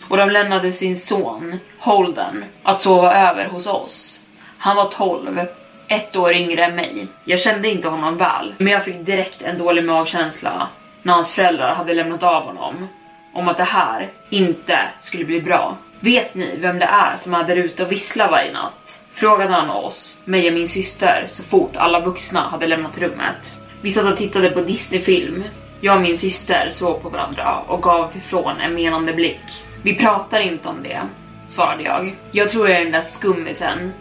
och 0.08 0.18
de 0.18 0.30
lämnade 0.30 0.72
sin 0.72 0.98
son 0.98 1.60
Holden 1.80 2.46
att 2.64 2.82
sova 2.82 3.30
över 3.30 3.46
hos 3.46 3.68
oss. 3.68 4.22
Han 4.58 4.76
var 4.76 4.86
12, 4.86 5.46
ett 5.88 6.16
år 6.16 6.34
yngre 6.34 6.66
än 6.66 6.76
mig. 6.76 7.08
Jag 7.26 7.40
kände 7.40 7.70
inte 7.70 7.88
honom 7.88 8.18
väl, 8.18 8.54
men 8.58 8.74
jag 8.74 8.86
fick 8.86 9.06
direkt 9.06 9.42
en 9.42 9.58
dålig 9.58 9.84
magkänsla 9.84 10.68
när 11.02 11.14
hans 11.14 11.34
föräldrar 11.34 11.76
hade 11.76 11.94
lämnat 11.94 12.24
av 12.24 12.44
honom 12.44 12.88
om 13.34 13.48
att 13.48 13.58
det 13.58 13.64
här 13.64 14.10
inte 14.30 14.80
skulle 15.02 15.26
bli 15.26 15.42
bra. 15.42 15.78
Vet 16.00 16.36
ni 16.36 16.58
vem 16.58 16.80
det 16.80 16.86
är 16.86 17.18
som 17.18 17.34
är 17.34 17.44
där 17.44 17.56
ute 17.56 17.84
och 17.84 17.92
visslar 17.92 18.32
varje 18.32 18.54
natt? 18.54 18.81
Frågade 19.14 19.54
han 19.54 19.70
oss, 19.70 20.18
mig 20.26 20.48
och 20.48 20.54
min 20.54 20.68
syster, 20.68 21.26
så 21.30 21.44
fort 21.44 21.76
alla 21.76 22.00
vuxna 22.00 22.40
hade 22.40 22.68
lämnat 22.68 22.98
rummet. 22.98 23.58
Vi 23.82 23.92
satt 23.92 24.12
och 24.12 24.18
tittade 24.18 24.50
på 24.50 24.62
Disney-film. 24.62 25.44
Jag 25.82 25.96
och 25.96 26.02
min 26.02 26.18
syster 26.18 26.70
såg 26.72 27.02
på 27.02 27.10
varandra 27.10 27.58
och 27.68 27.82
gav 27.82 28.12
ifrån 28.18 28.58
en 28.58 28.74
menande 28.74 29.14
blick. 29.14 29.64
Vi 29.84 29.96
pratar 29.96 30.40
inte 30.40 30.70
om 30.70 30.84
det, 30.84 31.02
svarade 31.48 31.84
jag. 31.84 32.16
Jag 32.32 32.50
tror 32.50 32.70
jag 32.70 32.80
är 32.80 32.84
den 32.84 32.92
där 32.92 33.02
skummisen 33.02 33.94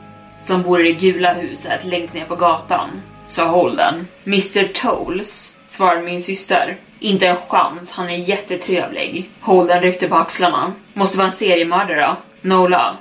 som 0.43 0.62
bor 0.62 0.81
i 0.81 0.93
det 0.93 0.99
gula 0.99 1.33
huset 1.33 1.85
längst 1.85 2.14
ner 2.14 2.25
på 2.25 2.37
gatan, 2.37 2.88
sa 3.26 3.45
Holden. 3.45 4.07
Mr 4.26 4.73
Toles, 4.73 5.57
svarade 5.69 6.02
min 6.02 6.23
syster. 6.23 6.76
Inte 6.99 7.29
en 7.29 7.37
chans, 7.49 7.90
han 7.90 8.11
är 8.11 8.17
jättetrevlig. 8.17 9.31
Holden 9.40 9.83
ryckte 9.83 10.09
på 10.09 10.17
axlarna. 10.17 10.73
Måste 10.93 11.19
vara 11.19 11.26
en 11.26 11.33
seriemördare. 11.33 12.17
Nola 12.40 12.97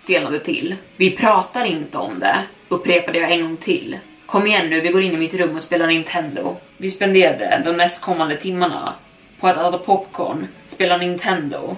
stelnade 0.00 0.38
till. 0.38 0.76
Vi 0.96 1.10
pratar 1.10 1.64
inte 1.64 1.98
om 1.98 2.20
det, 2.20 2.36
upprepade 2.68 3.18
jag 3.18 3.32
en 3.32 3.42
gång 3.42 3.56
till. 3.56 3.98
Kom 4.26 4.46
igen 4.46 4.70
nu, 4.70 4.80
vi 4.80 4.88
går 4.88 5.02
in 5.02 5.14
i 5.14 5.16
mitt 5.16 5.34
rum 5.34 5.54
och 5.54 5.62
spelar 5.62 5.86
Nintendo. 5.86 6.56
Vi 6.76 6.90
spenderade 6.90 7.62
de 7.64 7.76
nästkommande 7.76 8.36
timmarna 8.36 8.94
på 9.40 9.48
att 9.48 9.56
äta 9.56 9.78
popcorn, 9.78 10.46
spela 10.68 10.96
Nintendo 10.96 11.76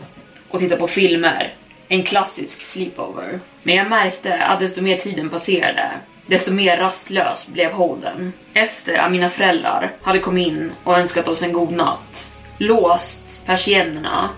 och 0.49 0.61
titta 0.61 0.77
på 0.77 0.87
filmer 0.87 1.55
en 1.89 2.03
klassisk 2.03 2.63
sleepover. 2.63 3.41
Men 3.63 3.75
jag 3.75 3.89
märkte 3.89 4.45
att 4.45 4.61
desto 4.61 4.83
mer 4.83 4.97
tiden 4.97 5.31
passerade, 5.31 5.91
desto 6.27 6.53
mer 6.53 6.77
rastlös 6.77 7.49
blev 7.49 7.73
Holden. 7.73 8.33
Efter 8.55 8.99
att 8.99 9.13
mina 9.13 9.31
föräldrar 9.31 9.93
hade 10.03 10.19
kommit 10.19 10.49
in 10.49 10.73
och 10.85 10.99
önskat 10.99 11.29
oss 11.29 11.43
en 11.43 11.53
god 11.53 11.73
natt, 11.73 12.33
låst 12.59 13.47
persiennerna 13.47 14.31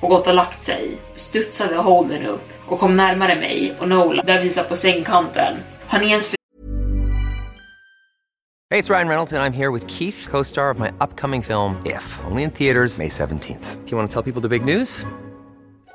och 0.00 0.08
gått 0.08 0.26
och 0.26 0.34
lagt 0.34 0.64
sig, 0.64 0.90
studsade 1.16 1.76
Holden 1.76 2.26
upp 2.26 2.57
och 2.68 2.80
kom 2.80 2.96
närmare 2.96 3.36
mig 3.36 3.74
och 3.80 3.88
Nola 3.88 4.22
där 4.22 4.42
vi 4.42 4.50
satt 4.50 4.68
på 4.68 4.76
sängkanten. 4.76 5.56
Har 5.86 5.98
ni 5.98 6.10
ens 6.10 6.34
Hej, 8.70 8.82
det 8.82 8.88
är 8.88 8.94
Ryan 8.94 9.08
Reynolds 9.08 9.32
and 9.32 9.42
I'm 9.42 9.56
here 9.56 9.72
with 9.72 9.86
Keith, 9.86 10.30
co-star 10.30 10.70
of 10.70 10.78
my 10.78 10.88
upcoming 11.00 11.42
film 11.42 11.76
If, 11.86 12.20
only 12.30 12.42
in 12.42 12.50
theaters 12.50 12.98
May 12.98 13.08
17th. 13.08 13.84
Do 13.84 13.90
you 13.90 13.96
want 13.96 14.10
to 14.10 14.22
tell 14.22 14.32
people 14.32 14.42
the 14.42 14.58
big 14.58 14.76
news? 14.76 15.06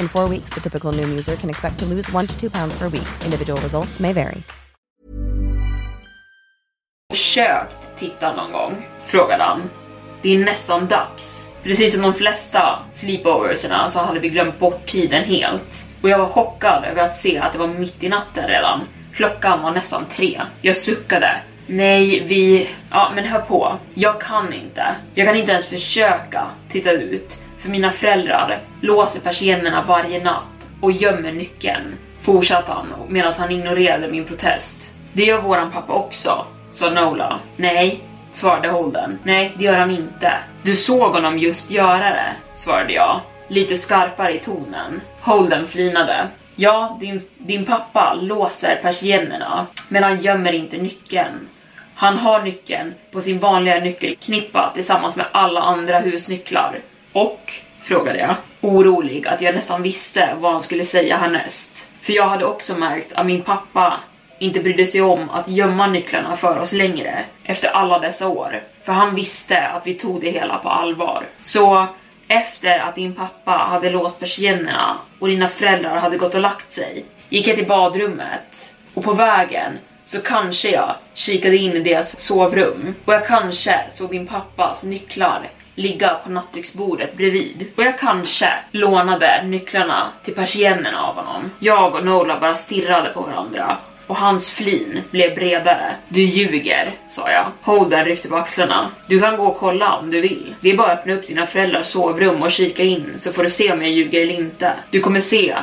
In 0.00 0.08
four 0.08 0.28
weeks, 0.28 0.54
the 0.54 0.60
typical 0.60 0.92
Noom 0.92 1.18
user 1.18 1.36
can 1.36 1.50
expect 1.50 1.78
to 1.78 1.86
lose 1.86 2.12
one 2.12 2.26
to 2.26 2.40
two 2.40 2.50
pounds 2.50 2.78
per 2.78 2.88
week. 2.88 3.08
Individual 3.24 3.60
results 3.60 4.00
may 4.00 4.12
vary. 4.12 4.42
Försökt 7.10 7.76
titta 7.98 8.34
någon 8.36 8.52
gång? 8.52 8.86
Frågade 9.06 9.44
han. 9.44 9.70
Det 10.22 10.34
är 10.34 10.44
nästan 10.44 10.86
dags. 10.88 11.50
Precis 11.62 11.92
som 11.92 12.02
de 12.02 12.14
flesta 12.14 12.78
sleepoverserna 12.92 13.90
så 13.90 13.98
hade 13.98 14.20
vi 14.20 14.28
glömt 14.28 14.58
bort 14.58 14.86
tiden 14.86 15.24
helt. 15.24 15.88
Och 16.02 16.08
jag 16.08 16.18
var 16.18 16.26
chockad 16.26 16.84
över 16.84 17.02
att 17.02 17.16
se 17.16 17.38
att 17.38 17.52
det 17.52 17.58
var 17.58 17.66
mitt 17.68 18.02
i 18.02 18.08
natten 18.08 18.48
redan. 18.48 18.80
Klockan 19.14 19.62
var 19.62 19.70
nästan 19.70 20.04
tre. 20.16 20.40
Jag 20.62 20.76
suckade. 20.76 21.40
Nej, 21.66 22.24
vi... 22.26 22.68
Ja, 22.90 23.12
men 23.14 23.24
hör 23.24 23.40
på. 23.40 23.78
Jag 23.94 24.20
kan 24.20 24.52
inte. 24.52 24.94
Jag 25.14 25.26
kan 25.26 25.36
inte 25.36 25.52
ens 25.52 25.66
försöka 25.66 26.46
titta 26.70 26.90
ut. 26.90 27.42
För 27.60 27.70
mina 27.70 27.90
föräldrar 27.90 28.58
låser 28.80 29.20
persiennerna 29.20 29.84
varje 29.88 30.24
natt 30.24 30.68
och 30.80 30.92
gömmer 30.92 31.32
nyckeln. 31.32 31.94
Fortsatte 32.22 32.72
han 32.72 32.86
medan 33.08 33.32
han 33.38 33.50
ignorerade 33.50 34.08
min 34.08 34.24
protest. 34.24 34.92
Det 35.12 35.24
gör 35.24 35.40
våran 35.40 35.70
pappa 35.70 35.92
också, 35.92 36.44
sa 36.70 36.90
Nola. 36.90 37.38
Nej, 37.56 38.00
svarade 38.32 38.68
Holden. 38.68 39.18
Nej, 39.22 39.52
det 39.58 39.64
gör 39.64 39.78
han 39.78 39.90
inte. 39.90 40.32
Du 40.62 40.76
såg 40.76 41.12
honom 41.12 41.38
just 41.38 41.70
göra 41.70 42.10
det, 42.10 42.32
svarade 42.54 42.92
jag. 42.92 43.20
Lite 43.48 43.76
skarpare 43.76 44.34
i 44.34 44.38
tonen. 44.38 45.00
Holden 45.20 45.66
flinade. 45.66 46.28
Ja, 46.56 46.98
din, 47.00 47.22
din 47.38 47.64
pappa 47.64 48.14
låser 48.22 48.78
persiennerna, 48.82 49.66
men 49.88 50.02
han 50.02 50.20
gömmer 50.20 50.52
inte 50.52 50.76
nyckeln. 50.76 51.48
Han 51.94 52.18
har 52.18 52.42
nyckeln 52.42 52.94
på 53.12 53.20
sin 53.20 53.38
vanliga 53.38 53.80
nyckelknippa 53.80 54.72
tillsammans 54.74 55.16
med 55.16 55.26
alla 55.32 55.60
andra 55.60 55.98
husnycklar. 55.98 56.78
Och? 57.12 57.52
frågade 57.82 58.18
jag, 58.18 58.34
orolig 58.60 59.26
att 59.26 59.42
jag 59.42 59.54
nästan 59.54 59.82
visste 59.82 60.34
vad 60.40 60.52
han 60.52 60.62
skulle 60.62 60.84
säga 60.84 61.16
härnäst. 61.16 61.86
För 62.02 62.12
jag 62.12 62.26
hade 62.26 62.44
också 62.44 62.74
märkt 62.74 63.12
att 63.12 63.26
min 63.26 63.42
pappa 63.42 64.00
inte 64.38 64.60
brydde 64.60 64.86
sig 64.86 65.02
om 65.02 65.30
att 65.30 65.48
gömma 65.48 65.86
nycklarna 65.86 66.36
för 66.36 66.58
oss 66.58 66.72
längre 66.72 67.24
efter 67.44 67.68
alla 67.68 67.98
dessa 67.98 68.28
år. 68.28 68.62
För 68.84 68.92
han 68.92 69.14
visste 69.14 69.68
att 69.68 69.86
vi 69.86 69.94
tog 69.94 70.20
det 70.20 70.30
hela 70.30 70.58
på 70.58 70.68
allvar. 70.68 71.26
Så 71.40 71.86
efter 72.28 72.78
att 72.78 72.94
din 72.94 73.14
pappa 73.14 73.50
hade 73.50 73.90
låst 73.90 74.20
persiennerna 74.20 74.98
och 75.18 75.28
dina 75.28 75.48
föräldrar 75.48 75.96
hade 75.96 76.16
gått 76.16 76.34
och 76.34 76.40
lagt 76.40 76.72
sig 76.72 77.04
gick 77.28 77.48
jag 77.48 77.56
till 77.56 77.66
badrummet 77.66 78.74
och 78.94 79.04
på 79.04 79.12
vägen 79.12 79.78
så 80.06 80.20
kanske 80.20 80.70
jag 80.70 80.94
kikade 81.14 81.56
in 81.56 81.72
i 81.72 81.80
deras 81.80 82.20
sovrum 82.20 82.94
och 83.04 83.14
jag 83.14 83.26
kanske 83.26 83.80
såg 83.92 84.10
din 84.10 84.26
pappas 84.26 84.84
nycklar 84.84 85.50
ligga 85.80 86.08
på 86.24 86.30
nattduksbordet 86.30 87.16
bredvid. 87.16 87.66
Och 87.76 87.84
jag 87.84 87.98
kanske 87.98 88.48
lånade 88.70 89.42
nycklarna 89.44 90.06
till 90.24 90.34
persiennerna 90.34 91.02
av 91.02 91.14
honom. 91.14 91.50
Jag 91.58 91.94
och 91.94 92.04
Nola 92.04 92.40
bara 92.40 92.56
stirrade 92.56 93.08
på 93.08 93.20
varandra 93.20 93.76
och 94.10 94.16
hans 94.16 94.52
flin 94.52 95.02
blev 95.10 95.34
bredare. 95.34 95.94
Du 96.08 96.22
ljuger, 96.22 96.90
sa 97.08 97.30
jag. 97.30 97.46
Holden 97.62 98.04
ryckte 98.04 98.28
på 98.28 98.36
axlarna. 98.36 98.90
Du 99.06 99.20
kan 99.20 99.36
gå 99.36 99.44
och 99.46 99.58
kolla 99.58 99.96
om 99.96 100.10
du 100.10 100.20
vill. 100.20 100.54
Det 100.60 100.70
är 100.70 100.76
bara 100.76 100.92
att 100.92 100.98
öppna 100.98 101.12
upp 101.12 101.26
dina 101.26 101.46
föräldrars 101.46 101.86
sovrum 101.86 102.42
och 102.42 102.52
kika 102.52 102.82
in 102.82 103.14
så 103.18 103.32
får 103.32 103.42
du 103.42 103.50
se 103.50 103.72
om 103.72 103.82
jag 103.82 103.90
ljuger 103.90 104.22
eller 104.22 104.34
inte. 104.34 104.72
Du 104.90 105.00
kommer 105.00 105.20
se 105.20 105.56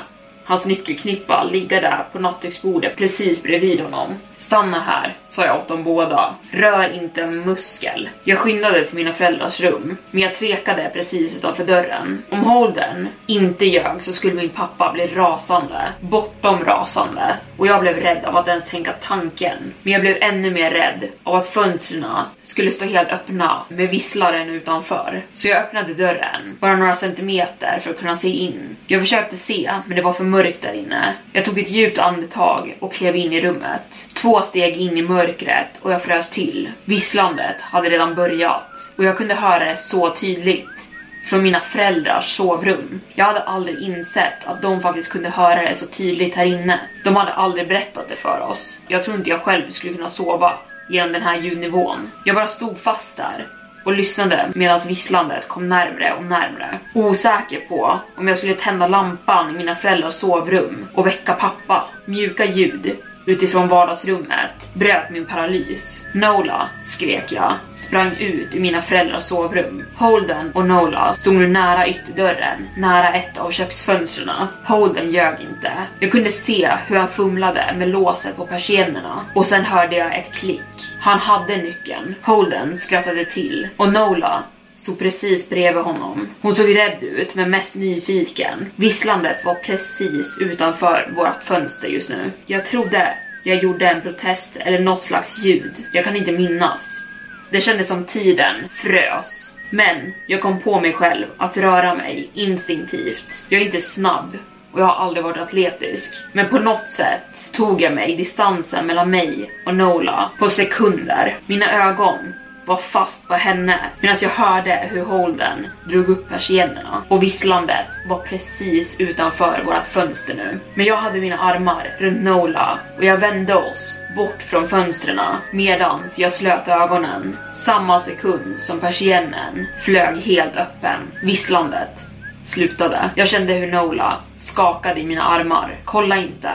hans 0.47 0.65
nyckelknippa 0.65 1.43
ligga 1.43 1.81
där 1.81 2.05
på 2.11 2.19
nattduksbordet 2.19 2.97
precis 2.97 3.43
bredvid 3.43 3.79
honom. 3.79 4.15
Stanna 4.35 4.79
här, 4.79 5.15
sa 5.27 5.45
jag 5.45 5.57
åt 5.57 5.67
dem 5.67 5.83
båda. 5.83 6.35
Rör 6.51 6.93
inte 7.03 7.21
en 7.21 7.39
muskel. 7.39 8.09
Jag 8.23 8.37
skyndade 8.37 8.85
till 8.85 8.95
mina 8.95 9.13
föräldrars 9.13 9.59
rum, 9.59 9.97
men 10.11 10.21
jag 10.21 10.35
tvekade 10.35 10.91
precis 10.93 11.37
utanför 11.37 11.65
dörren. 11.65 12.23
Om 12.29 12.39
Holden 12.39 13.07
inte 13.25 13.65
ljög 13.65 14.03
så 14.03 14.13
skulle 14.13 14.33
min 14.33 14.49
pappa 14.49 14.91
bli 14.93 15.07
rasande, 15.07 15.93
bortom 15.99 16.65
rasande. 16.65 17.35
Och 17.57 17.67
jag 17.67 17.81
blev 17.81 17.97
rädd 17.97 18.25
av 18.25 18.37
att 18.37 18.47
ens 18.47 18.65
tänka 18.65 18.91
tanken. 18.91 19.57
Men 19.83 19.93
jag 19.93 20.01
blev 20.01 20.17
ännu 20.21 20.51
mer 20.51 20.71
rädd 20.71 21.09
av 21.23 21.35
att 21.35 21.47
fönstren 21.47 22.05
skulle 22.43 22.71
stå 22.71 22.85
helt 22.85 23.11
öppna 23.11 23.61
med 23.69 23.89
visslaren 23.89 24.49
utanför. 24.49 25.21
Så 25.33 25.47
jag 25.47 25.57
öppnade 25.57 25.93
dörren, 25.93 26.57
bara 26.59 26.75
några 26.75 26.95
centimeter 26.95 27.79
för 27.83 27.91
att 27.91 27.99
kunna 27.99 28.17
se 28.17 28.29
in. 28.29 28.75
Jag 28.87 29.01
försökte 29.01 29.37
se, 29.37 29.71
men 29.85 29.95
det 29.95 30.01
var 30.01 30.13
för 30.13 30.23
mörkt 30.23 30.36
där 30.43 30.73
inne. 30.73 31.13
Jag 31.33 31.45
tog 31.45 31.59
ett 31.59 31.69
djupt 31.69 31.99
andetag 31.99 32.77
och 32.79 32.93
klev 32.93 33.15
in 33.15 33.33
i 33.33 33.41
rummet. 33.41 34.09
Två 34.13 34.41
steg 34.41 34.77
in 34.77 34.97
i 34.97 35.01
mörkret 35.01 35.67
och 35.81 35.91
jag 35.91 36.03
frös 36.03 36.31
till. 36.31 36.71
Visslandet 36.85 37.61
hade 37.61 37.89
redan 37.89 38.15
börjat 38.15 38.71
och 38.95 39.03
jag 39.03 39.17
kunde 39.17 39.33
höra 39.33 39.65
det 39.65 39.77
så 39.77 40.09
tydligt 40.09 40.89
från 41.29 41.43
mina 41.43 41.59
föräldrars 41.59 42.35
sovrum. 42.35 43.01
Jag 43.13 43.25
hade 43.25 43.41
aldrig 43.41 43.81
insett 43.81 44.45
att 44.45 44.61
de 44.61 44.81
faktiskt 44.81 45.11
kunde 45.11 45.29
höra 45.29 45.61
det 45.61 45.75
så 45.75 45.87
tydligt 45.87 46.35
här 46.35 46.45
inne. 46.45 46.79
De 47.03 47.15
hade 47.15 47.33
aldrig 47.33 47.67
berättat 47.67 48.09
det 48.09 48.15
för 48.15 48.41
oss. 48.41 48.81
Jag 48.87 49.03
tror 49.03 49.17
inte 49.17 49.29
jag 49.29 49.41
själv 49.41 49.69
skulle 49.69 49.93
kunna 49.93 50.09
sova 50.09 50.57
genom 50.89 51.13
den 51.13 51.21
här 51.21 51.37
ljudnivån. 51.37 52.11
Jag 52.25 52.35
bara 52.35 52.47
stod 52.47 52.77
fast 52.79 53.17
där 53.17 53.47
och 53.83 53.93
lyssnade 53.93 54.51
medan 54.55 54.79
visslandet 54.87 55.47
kom 55.47 55.69
närmre 55.69 56.13
och 56.13 56.25
närmre. 56.25 56.79
Osäker 56.93 57.59
på 57.59 57.99
om 58.15 58.27
jag 58.27 58.37
skulle 58.37 58.53
tända 58.53 58.87
lampan 58.87 59.55
i 59.55 59.57
mina 59.57 59.75
föräldrars 59.75 60.13
sovrum 60.13 60.87
och 60.93 61.07
väcka 61.07 61.33
pappa. 61.33 61.87
Mjuka 62.05 62.45
ljud 62.45 62.95
utifrån 63.27 63.67
vardagsrummet 63.67 64.73
bröt 64.73 65.09
min 65.09 65.25
paralys. 65.25 66.05
Nola, 66.13 66.69
skrek 66.83 67.31
jag, 67.31 67.53
sprang 67.75 68.11
ut 68.11 68.55
ur 68.55 68.59
mina 68.59 68.81
föräldrars 68.81 69.23
sovrum. 69.23 69.83
Holden 69.95 70.51
och 70.53 70.65
Nola 70.65 71.13
stod 71.13 71.35
nu 71.35 71.47
nära 71.47 71.87
ytterdörren, 71.87 72.67
nära 72.77 73.13
ett 73.13 73.37
av 73.37 73.51
köksfönstren. 73.51 74.47
Holden 74.65 75.11
ljög 75.11 75.35
inte. 75.41 75.71
Jag 75.99 76.11
kunde 76.11 76.31
se 76.31 76.71
hur 76.87 76.97
han 76.97 77.07
fumlade 77.07 77.73
med 77.77 77.89
låset 77.89 78.35
på 78.35 78.45
persiennerna 78.45 79.25
och 79.33 79.45
sen 79.45 79.65
hörde 79.65 79.95
jag 79.95 80.17
ett 80.17 80.33
klick. 80.33 80.61
Han 80.99 81.19
hade 81.19 81.57
nyckeln. 81.57 82.15
Holden 82.21 82.77
skrattade 82.77 83.25
till 83.25 83.67
och 83.77 83.93
Nola 83.93 84.43
stod 84.87 84.99
precis 84.99 85.49
bredvid 85.49 85.83
honom. 85.83 86.27
Hon 86.41 86.55
såg 86.55 86.77
rädd 86.77 87.03
ut 87.03 87.35
men 87.35 87.49
mest 87.49 87.75
nyfiken. 87.75 88.71
Visslandet 88.75 89.45
var 89.45 89.55
precis 89.55 90.37
utanför 90.41 91.11
vårt 91.15 91.43
fönster 91.43 91.87
just 91.87 92.09
nu. 92.09 92.31
Jag 92.45 92.65
trodde 92.65 93.17
jag 93.43 93.63
gjorde 93.63 93.89
en 93.89 94.01
protest 94.01 94.57
eller 94.59 94.79
något 94.79 95.03
slags 95.03 95.39
ljud. 95.39 95.85
Jag 95.93 96.05
kan 96.05 96.15
inte 96.15 96.31
minnas. 96.31 97.03
Det 97.49 97.61
kändes 97.61 97.87
som 97.87 98.03
tiden 98.03 98.55
frös. 98.69 99.53
Men 99.69 100.13
jag 100.27 100.41
kom 100.41 100.59
på 100.59 100.81
mig 100.81 100.93
själv 100.93 101.25
att 101.37 101.57
röra 101.57 101.95
mig 101.95 102.29
instinktivt. 102.33 103.45
Jag 103.49 103.61
är 103.61 103.65
inte 103.65 103.81
snabb 103.81 104.37
och 104.71 104.81
jag 104.81 104.85
har 104.85 105.05
aldrig 105.05 105.23
varit 105.23 105.37
atletisk. 105.37 106.13
Men 106.31 106.49
på 106.49 106.59
något 106.59 106.89
sätt 106.89 107.51
tog 107.51 107.81
jag 107.81 107.93
mig 107.93 108.15
distansen 108.15 108.87
mellan 108.87 109.09
mig 109.09 109.51
och 109.65 109.75
Nola 109.75 110.31
på 110.39 110.49
sekunder. 110.49 111.37
Mina 111.45 111.89
ögon 111.89 112.33
var 112.67 112.77
fast 112.77 113.27
på 113.27 113.33
henne 113.33 113.79
medan 113.99 114.17
jag 114.21 114.29
hörde 114.29 114.87
hur 114.91 115.03
Holden 115.03 115.67
drog 115.85 116.09
upp 116.09 116.29
persiennerna 116.29 117.03
och 117.07 117.23
visslandet 117.23 117.85
var 118.09 118.19
precis 118.19 118.99
utanför 118.99 119.63
vårt 119.65 119.87
fönster 119.87 120.35
nu. 120.35 120.59
Men 120.73 120.85
jag 120.85 120.97
hade 120.97 121.21
mina 121.21 121.37
armar 121.37 121.95
runt 121.99 122.23
Nola 122.23 122.79
och 122.97 123.03
jag 123.03 123.17
vände 123.17 123.55
oss 123.55 123.97
bort 124.15 124.43
från 124.43 124.67
fönstren 124.67 125.19
medans 125.51 126.19
jag 126.19 126.33
slöt 126.33 126.67
ögonen. 126.67 127.37
Samma 127.53 127.99
sekund 127.99 128.59
som 128.59 128.79
persiennen 128.79 129.67
flög 129.79 130.17
helt 130.17 130.57
öppen. 130.57 130.99
Visslandet 131.23 131.99
slutade. 132.43 133.09
Jag 133.15 133.27
kände 133.27 133.53
hur 133.53 133.71
Nola 133.71 134.17
skakade 134.37 134.99
i 134.99 135.05
mina 135.05 135.23
armar. 135.23 135.75
Kolla 135.85 136.17
inte. 136.17 136.51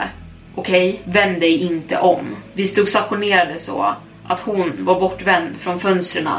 Okej, 0.55 0.89
okay? 0.89 1.13
vänd 1.13 1.39
dig 1.39 1.57
inte 1.57 1.97
om. 1.97 2.35
Vi 2.53 2.67
stod 2.67 2.89
stationerade 2.89 3.59
så 3.59 3.95
att 4.27 4.39
hon 4.39 4.73
var 4.79 4.99
bortvänd 4.99 5.57
från 5.57 5.79
fönstren 5.79 6.29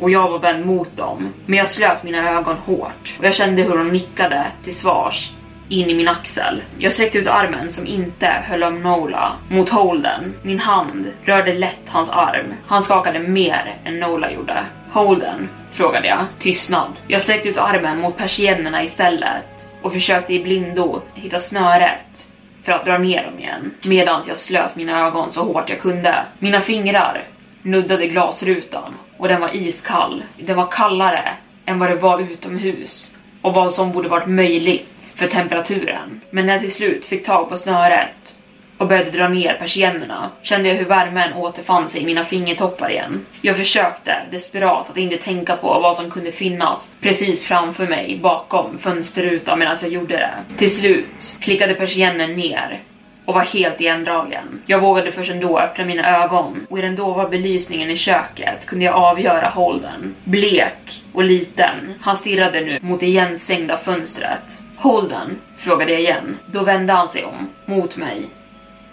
och 0.00 0.10
jag 0.10 0.30
var 0.30 0.38
vänd 0.38 0.66
mot 0.66 0.96
dem. 0.96 1.28
Men 1.46 1.58
jag 1.58 1.70
slöt 1.70 2.02
mina 2.02 2.30
ögon 2.30 2.56
hårt 2.56 3.16
och 3.18 3.24
jag 3.24 3.34
kände 3.34 3.62
hur 3.62 3.78
hon 3.78 3.88
nickade 3.88 4.46
till 4.64 4.76
svars 4.76 5.32
in 5.68 5.90
i 5.90 5.94
min 5.94 6.08
axel. 6.08 6.62
Jag 6.78 6.92
sträckte 6.92 7.18
ut 7.18 7.28
armen 7.28 7.70
som 7.70 7.86
inte 7.86 8.26
höll 8.26 8.62
om 8.62 8.82
Nola 8.82 9.32
mot 9.48 9.68
Holden. 9.68 10.34
Min 10.42 10.58
hand 10.58 11.06
rörde 11.24 11.52
lätt 11.52 11.88
hans 11.88 12.10
arm. 12.10 12.54
Han 12.66 12.82
skakade 12.82 13.18
mer 13.18 13.74
än 13.84 14.00
Nola 14.00 14.30
gjorde. 14.30 14.64
Holden? 14.90 15.48
frågade 15.72 16.08
jag. 16.08 16.26
Tystnad. 16.38 16.92
Jag 17.06 17.22
sträckte 17.22 17.48
ut 17.48 17.58
armen 17.58 18.00
mot 18.00 18.16
persiennerna 18.16 18.84
istället 18.84 19.68
och 19.82 19.92
försökte 19.92 20.34
i 20.34 20.42
blindo 20.42 21.00
hitta 21.14 21.40
snöret 21.40 22.26
för 22.62 22.72
att 22.72 22.84
dra 22.84 22.98
ner 22.98 23.24
dem 23.24 23.38
igen 23.38 23.74
medan 23.84 24.22
jag 24.28 24.36
slöt 24.36 24.76
mina 24.76 25.06
ögon 25.06 25.32
så 25.32 25.44
hårt 25.44 25.70
jag 25.70 25.80
kunde. 25.80 26.14
Mina 26.38 26.60
fingrar 26.60 27.22
nuddade 27.64 28.06
glasrutan 28.06 28.94
och 29.16 29.28
den 29.28 29.40
var 29.40 29.56
iskall. 29.56 30.22
Den 30.36 30.56
var 30.56 30.66
kallare 30.70 31.28
än 31.66 31.78
vad 31.78 31.90
det 31.90 31.96
var 31.96 32.20
utomhus 32.20 33.14
och 33.42 33.54
vad 33.54 33.74
som 33.74 33.92
borde 33.92 34.08
varit 34.08 34.28
möjligt 34.28 35.14
för 35.16 35.26
temperaturen. 35.26 36.20
Men 36.30 36.46
när 36.46 36.52
jag 36.52 36.62
till 36.62 36.72
slut 36.72 37.04
fick 37.04 37.26
tag 37.26 37.48
på 37.48 37.56
snöret 37.56 38.34
och 38.78 38.88
började 38.88 39.10
dra 39.10 39.28
ner 39.28 39.54
persiennerna 39.54 40.30
kände 40.42 40.68
jag 40.68 40.76
hur 40.76 40.84
värmen 40.84 41.32
återfann 41.32 41.88
sig 41.88 42.02
i 42.02 42.06
mina 42.06 42.24
fingertoppar 42.24 42.90
igen. 42.90 43.26
Jag 43.40 43.56
försökte 43.56 44.16
desperat 44.30 44.90
att 44.90 44.96
inte 44.96 45.16
tänka 45.16 45.56
på 45.56 45.66
vad 45.66 45.96
som 45.96 46.10
kunde 46.10 46.32
finnas 46.32 46.90
precis 47.00 47.46
framför 47.46 47.86
mig 47.86 48.18
bakom 48.22 48.78
fönsterrutan 48.78 49.58
medan 49.58 49.76
jag 49.82 49.90
gjorde 49.90 50.16
det. 50.16 50.56
Till 50.56 50.76
slut 50.76 51.36
klickade 51.40 51.74
persiennen 51.74 52.36
ner 52.36 52.80
och 53.24 53.34
var 53.34 53.42
helt 53.42 53.80
igendragen. 53.80 54.62
Jag 54.66 54.80
vågade 54.80 55.12
först 55.12 55.30
ändå 55.30 55.58
öppna 55.58 55.84
mina 55.84 56.24
ögon 56.24 56.66
och 56.70 56.78
i 56.78 56.82
den 56.82 56.96
dova 56.96 57.28
belysningen 57.28 57.90
i 57.90 57.96
köket 57.96 58.66
kunde 58.66 58.84
jag 58.84 58.94
avgöra 58.94 59.48
Holden. 59.48 60.14
Blek 60.24 61.02
och 61.12 61.24
liten. 61.24 61.94
Han 62.00 62.16
stirrade 62.16 62.60
nu 62.60 62.78
mot 62.82 63.00
det 63.00 63.06
igenstängda 63.06 63.76
fönstret. 63.76 64.42
Holden? 64.76 65.40
frågade 65.58 65.92
jag 65.92 66.00
igen. 66.00 66.38
Då 66.46 66.62
vände 66.62 66.92
han 66.92 67.08
sig 67.08 67.24
om, 67.24 67.48
mot 67.66 67.96
mig 67.96 68.22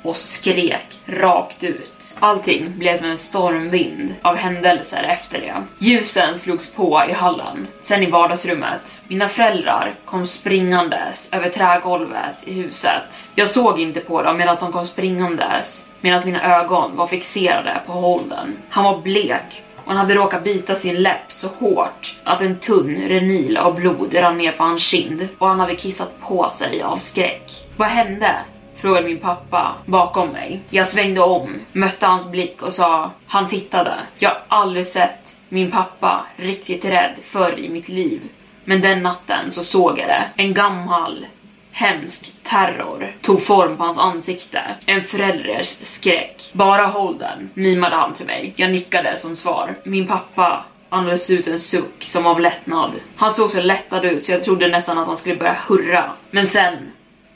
och 0.03 0.17
skrek 0.17 0.99
rakt 1.05 1.63
ut. 1.63 2.15
Allting 2.19 2.77
blev 2.77 2.97
som 2.97 3.09
en 3.09 3.17
stormvind 3.17 4.13
av 4.21 4.35
händelser 4.35 5.03
efter 5.03 5.41
det. 5.41 5.53
Ljusen 5.79 6.37
slogs 6.37 6.73
på 6.73 7.03
i 7.09 7.13
hallen, 7.13 7.67
sen 7.81 8.03
i 8.03 8.11
vardagsrummet. 8.11 9.01
Mina 9.07 9.27
föräldrar 9.27 9.93
kom 10.05 10.27
springandes 10.27 11.33
över 11.33 11.49
trägolvet 11.49 12.35
i 12.45 12.53
huset. 12.53 13.29
Jag 13.35 13.49
såg 13.49 13.79
inte 13.79 13.99
på 13.99 14.21
dem 14.21 14.37
medan 14.37 14.57
de 14.59 14.71
kom 14.71 14.85
springandes 14.85 15.89
medan 16.01 16.21
mina 16.25 16.59
ögon 16.59 16.95
var 16.95 17.07
fixerade 17.07 17.81
på 17.85 17.91
Holden. 17.91 18.57
Han 18.69 18.83
var 18.83 19.01
blek 19.01 19.63
och 19.75 19.87
han 19.91 19.97
hade 19.97 20.15
råkat 20.15 20.43
bita 20.43 20.75
sin 20.75 20.95
läpp 20.95 21.31
så 21.31 21.47
hårt 21.47 22.15
att 22.23 22.41
en 22.41 22.59
tunn 22.59 23.07
renil 23.07 23.57
av 23.57 23.75
blod 23.75 24.15
rann 24.15 24.37
ner 24.37 24.51
för 24.51 24.63
hans 24.63 24.83
kind 24.83 25.27
och 25.37 25.47
han 25.47 25.59
hade 25.59 25.75
kissat 25.75 26.19
på 26.21 26.49
sig 26.49 26.81
av 26.81 26.97
skräck. 26.97 27.51
Vad 27.77 27.87
hände? 27.87 28.35
Frågade 28.81 29.07
min 29.07 29.19
pappa 29.19 29.75
bakom 29.85 30.29
mig. 30.29 30.61
Jag 30.69 30.87
svängde 30.87 31.21
om, 31.21 31.59
mötte 31.71 32.05
hans 32.05 32.31
blick 32.31 32.61
och 32.61 32.73
sa 32.73 33.11
han 33.27 33.49
tittade. 33.49 33.93
Jag 34.17 34.29
har 34.29 34.41
aldrig 34.47 34.87
sett 34.87 35.35
min 35.49 35.71
pappa 35.71 36.25
riktigt 36.35 36.85
rädd 36.85 37.15
förr 37.23 37.59
i 37.59 37.69
mitt 37.69 37.89
liv. 37.89 38.21
Men 38.65 38.81
den 38.81 39.03
natten 39.03 39.51
så 39.51 39.63
såg 39.63 39.99
jag 39.99 40.07
det. 40.07 40.23
En 40.35 40.53
gammal 40.53 41.25
hemsk 41.71 42.33
terror 42.43 43.11
tog 43.21 43.43
form 43.43 43.77
på 43.77 43.83
hans 43.83 43.99
ansikte. 43.99 44.61
En 44.85 45.03
förälders 45.03 45.77
skräck. 45.83 46.49
Bara 46.53 46.85
håll 46.85 47.17
den, 47.17 47.49
mimade 47.53 47.95
han 47.95 48.13
till 48.13 48.25
mig. 48.25 48.53
Jag 48.55 48.71
nickade 48.71 49.17
som 49.17 49.35
svar. 49.35 49.75
Min 49.83 50.07
pappa 50.07 50.65
andades 50.89 51.29
ut 51.29 51.47
en 51.47 51.59
suck 51.59 52.03
som 52.03 52.27
av 52.27 52.39
lättnad. 52.39 52.91
Han 53.15 53.33
såg 53.33 53.51
så 53.51 53.61
lättad 53.61 54.05
ut 54.05 54.23
så 54.23 54.31
jag 54.31 54.43
trodde 54.43 54.67
nästan 54.67 54.97
att 54.97 55.07
han 55.07 55.17
skulle 55.17 55.35
börja 55.35 55.57
hurra. 55.67 56.11
Men 56.31 56.47
sen 56.47 56.91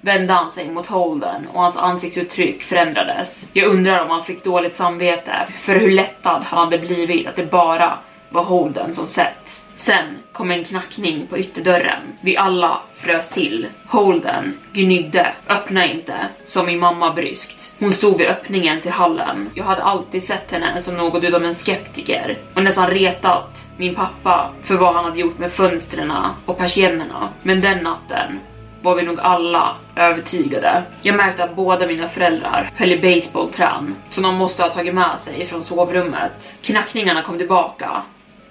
vände 0.05 0.33
han 0.33 0.51
sig 0.51 0.71
mot 0.71 0.87
Holden 0.87 1.47
och 1.53 1.61
hans 1.61 1.77
ansiktsuttryck 1.77 2.63
förändrades. 2.63 3.49
Jag 3.53 3.67
undrar 3.67 4.03
om 4.03 4.09
han 4.09 4.23
fick 4.23 4.43
dåligt 4.43 4.75
samvete 4.75 5.31
för 5.59 5.75
hur 5.75 5.91
lättad 5.91 6.43
han 6.43 6.59
hade 6.59 6.77
blivit 6.77 7.27
att 7.27 7.35
det 7.35 7.51
bara 7.51 7.97
var 8.29 8.43
Holden 8.43 8.95
som 8.95 9.07
sett. 9.07 9.65
Sen 9.75 10.05
kom 10.31 10.51
en 10.51 10.63
knackning 10.63 11.27
på 11.27 11.37
ytterdörren. 11.37 12.01
Vi 12.21 12.37
alla 12.37 12.81
frös 12.95 13.29
till. 13.31 13.67
Holden 13.87 14.57
gnydde. 14.73 15.27
Öppna 15.47 15.85
inte, 15.85 16.13
sa 16.45 16.63
min 16.63 16.79
mamma 16.79 17.13
bryskt. 17.13 17.75
Hon 17.79 17.91
stod 17.91 18.17
vid 18.17 18.27
öppningen 18.27 18.81
till 18.81 18.91
hallen. 18.91 19.49
Jag 19.53 19.63
hade 19.63 19.83
alltid 19.83 20.23
sett 20.23 20.51
henne 20.51 20.81
som 20.81 20.97
något 20.97 21.23
utav 21.23 21.45
en 21.45 21.55
skeptiker 21.55 22.37
och 22.53 22.63
nästan 22.63 22.89
retat 22.89 23.65
min 23.77 23.95
pappa 23.95 24.49
för 24.63 24.75
vad 24.75 24.93
han 24.93 25.05
hade 25.05 25.19
gjort 25.19 25.39
med 25.39 25.51
fönstren 25.51 26.13
och 26.45 26.57
persiennerna. 26.57 27.29
Men 27.43 27.61
den 27.61 27.83
natten 27.83 28.39
var 28.85 28.95
vi 28.95 29.03
nog 29.03 29.19
alla 29.19 29.75
övertygade. 29.95 30.83
Jag 31.01 31.15
märkte 31.15 31.43
att 31.43 31.55
båda 31.55 31.87
mina 31.87 32.07
föräldrar 32.07 32.69
höll 32.75 32.91
i 32.91 32.97
baseballträn 32.97 33.95
som 34.09 34.23
de 34.23 34.35
måste 34.35 34.63
ha 34.63 34.69
tagit 34.69 34.93
med 34.93 35.19
sig 35.19 35.45
från 35.45 35.63
sovrummet. 35.63 36.55
Knackningarna 36.61 37.21
kom 37.21 37.37
tillbaka, 37.37 38.03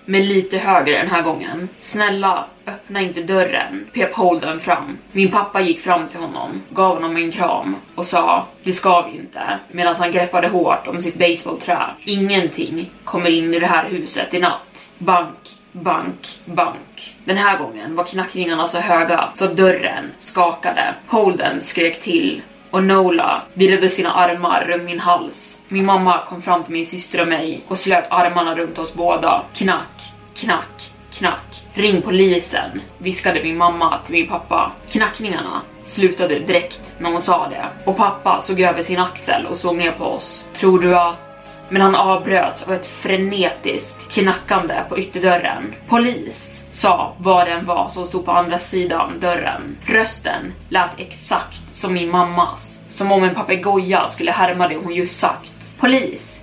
men 0.04 0.26
lite 0.26 0.58
högre 0.58 0.98
den 0.98 1.10
här 1.10 1.22
gången. 1.22 1.68
Snälla, 1.80 2.44
öppna 2.66 3.00
inte 3.00 3.22
dörren, 3.22 3.86
pep 3.92 4.14
Holden 4.14 4.60
fram. 4.60 4.98
Min 5.12 5.30
pappa 5.30 5.60
gick 5.60 5.80
fram 5.80 6.08
till 6.08 6.20
honom, 6.20 6.62
gav 6.70 6.94
honom 6.94 7.16
en 7.16 7.32
kram 7.32 7.76
och 7.94 8.06
sa 8.06 8.46
det 8.62 8.72
ska 8.72 9.02
vi 9.02 9.16
inte 9.16 9.58
medan 9.70 9.96
han 9.96 10.12
greppade 10.12 10.48
hårt 10.48 10.86
om 10.86 11.02
sitt 11.02 11.18
baseballträ. 11.18 11.78
Ingenting 12.04 12.90
kommer 13.04 13.30
in 13.30 13.54
i 13.54 13.58
det 13.58 13.66
här 13.66 13.88
huset 13.88 14.34
i 14.34 14.38
natt. 14.38 14.90
Bank, 14.98 15.50
bank, 15.72 16.38
bank. 16.44 17.13
Den 17.24 17.36
här 17.36 17.58
gången 17.58 17.96
var 17.96 18.04
knackningarna 18.04 18.68
så 18.68 18.78
höga 18.78 19.28
så 19.34 19.46
dörren 19.46 20.12
skakade. 20.20 20.94
Holden 21.06 21.62
skrek 21.62 22.00
till 22.00 22.42
och 22.70 22.84
Nola 22.84 23.42
virade 23.54 23.90
sina 23.90 24.12
armar 24.12 24.64
runt 24.68 24.84
min 24.84 25.00
hals. 25.00 25.58
Min 25.68 25.84
mamma 25.84 26.24
kom 26.26 26.42
fram 26.42 26.64
till 26.64 26.72
min 26.72 26.86
syster 26.86 27.20
och 27.20 27.28
mig 27.28 27.60
och 27.68 27.78
slöt 27.78 28.04
armarna 28.08 28.54
runt 28.54 28.78
oss 28.78 28.94
båda. 28.94 29.42
Knack, 29.54 30.12
knack, 30.34 30.90
knack. 31.12 31.64
Ring 31.74 32.02
polisen, 32.02 32.80
viskade 32.98 33.42
min 33.42 33.56
mamma 33.56 33.98
till 34.06 34.14
min 34.14 34.28
pappa. 34.28 34.72
Knackningarna 34.90 35.62
slutade 35.82 36.38
direkt 36.38 36.94
när 36.98 37.10
hon 37.10 37.22
sa 37.22 37.48
det 37.48 37.68
och 37.84 37.96
pappa 37.96 38.40
såg 38.40 38.60
över 38.60 38.82
sin 38.82 38.98
axel 38.98 39.46
och 39.46 39.56
såg 39.56 39.76
ner 39.76 39.92
på 39.92 40.04
oss. 40.04 40.48
Tror 40.54 40.80
du 40.80 40.96
att 40.98 41.33
men 41.68 41.82
han 41.82 41.94
avbröts 41.94 42.62
av 42.62 42.72
ett 42.72 42.86
frenetiskt 42.86 44.12
knackande 44.12 44.74
på 44.88 44.98
ytterdörren. 44.98 45.74
Polis, 45.88 46.64
sa 46.70 47.14
vad 47.18 47.46
den 47.46 47.66
var 47.66 47.88
som 47.88 48.04
stod 48.04 48.24
på 48.24 48.32
andra 48.32 48.58
sidan 48.58 49.20
dörren. 49.20 49.76
Rösten 49.86 50.52
lät 50.68 50.90
exakt 50.96 51.70
som 51.70 51.94
min 51.94 52.10
mammas. 52.10 52.80
som 52.88 53.12
om 53.12 53.24
en 53.24 53.34
papegoja 53.34 54.08
skulle 54.08 54.30
härma 54.30 54.68
det 54.68 54.76
hon 54.76 54.94
just 54.94 55.18
sagt. 55.18 55.76
Polis! 55.80 56.40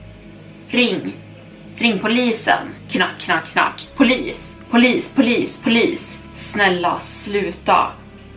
Ring! 0.69 1.13
Ring 1.77 1.99
polisen! 1.99 2.67
Knack, 2.89 3.19
knack, 3.19 3.51
knack. 3.51 3.87
Polis! 3.95 4.57
Polis, 4.71 5.13
polis, 5.15 5.63
polis! 5.63 6.21
Snälla, 6.33 6.99
sluta! 6.99 7.87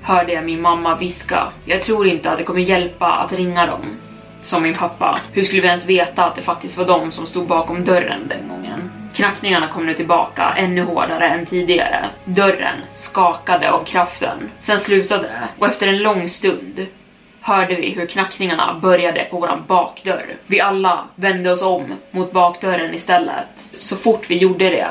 Hörde 0.02 0.32
jag 0.32 0.44
min 0.44 0.60
mamma 0.60 0.96
viska. 0.96 1.48
Jag 1.64 1.82
tror 1.82 2.06
inte 2.06 2.30
att 2.30 2.38
det 2.38 2.44
kommer 2.44 2.60
hjälpa 2.60 3.06
att 3.06 3.32
ringa 3.32 3.66
dem. 3.66 3.96
Som 4.44 4.62
min 4.62 4.74
pappa. 4.74 5.18
Hur 5.32 5.42
skulle 5.42 5.62
vi 5.62 5.68
ens 5.68 5.86
veta 5.86 6.24
att 6.24 6.36
det 6.36 6.42
faktiskt 6.42 6.78
var 6.78 6.84
de 6.84 7.12
som 7.12 7.26
stod 7.26 7.46
bakom 7.46 7.84
dörren 7.84 8.28
den 8.28 8.48
gången? 8.48 8.90
Knackningarna 9.14 9.68
kom 9.68 9.86
nu 9.86 9.94
tillbaka 9.94 10.54
ännu 10.56 10.82
hårdare 10.82 11.28
än 11.28 11.46
tidigare. 11.46 12.04
Dörren 12.24 12.76
skakade 12.92 13.70
av 13.70 13.84
kraften. 13.84 14.50
Sen 14.58 14.80
slutade 14.80 15.22
det 15.22 15.48
och 15.58 15.66
efter 15.66 15.86
en 15.86 15.98
lång 15.98 16.28
stund 16.28 16.86
hörde 17.40 17.74
vi 17.74 17.90
hur 17.90 18.06
knackningarna 18.06 18.78
började 18.82 19.24
på 19.30 19.38
våran 19.38 19.64
bakdörr. 19.66 20.36
Vi 20.46 20.60
alla 20.60 21.04
vände 21.14 21.52
oss 21.52 21.62
om 21.62 21.94
mot 22.10 22.32
bakdörren 22.32 22.94
istället. 22.94 23.48
Så 23.78 23.96
fort 23.96 24.30
vi 24.30 24.36
gjorde 24.36 24.70
det 24.70 24.88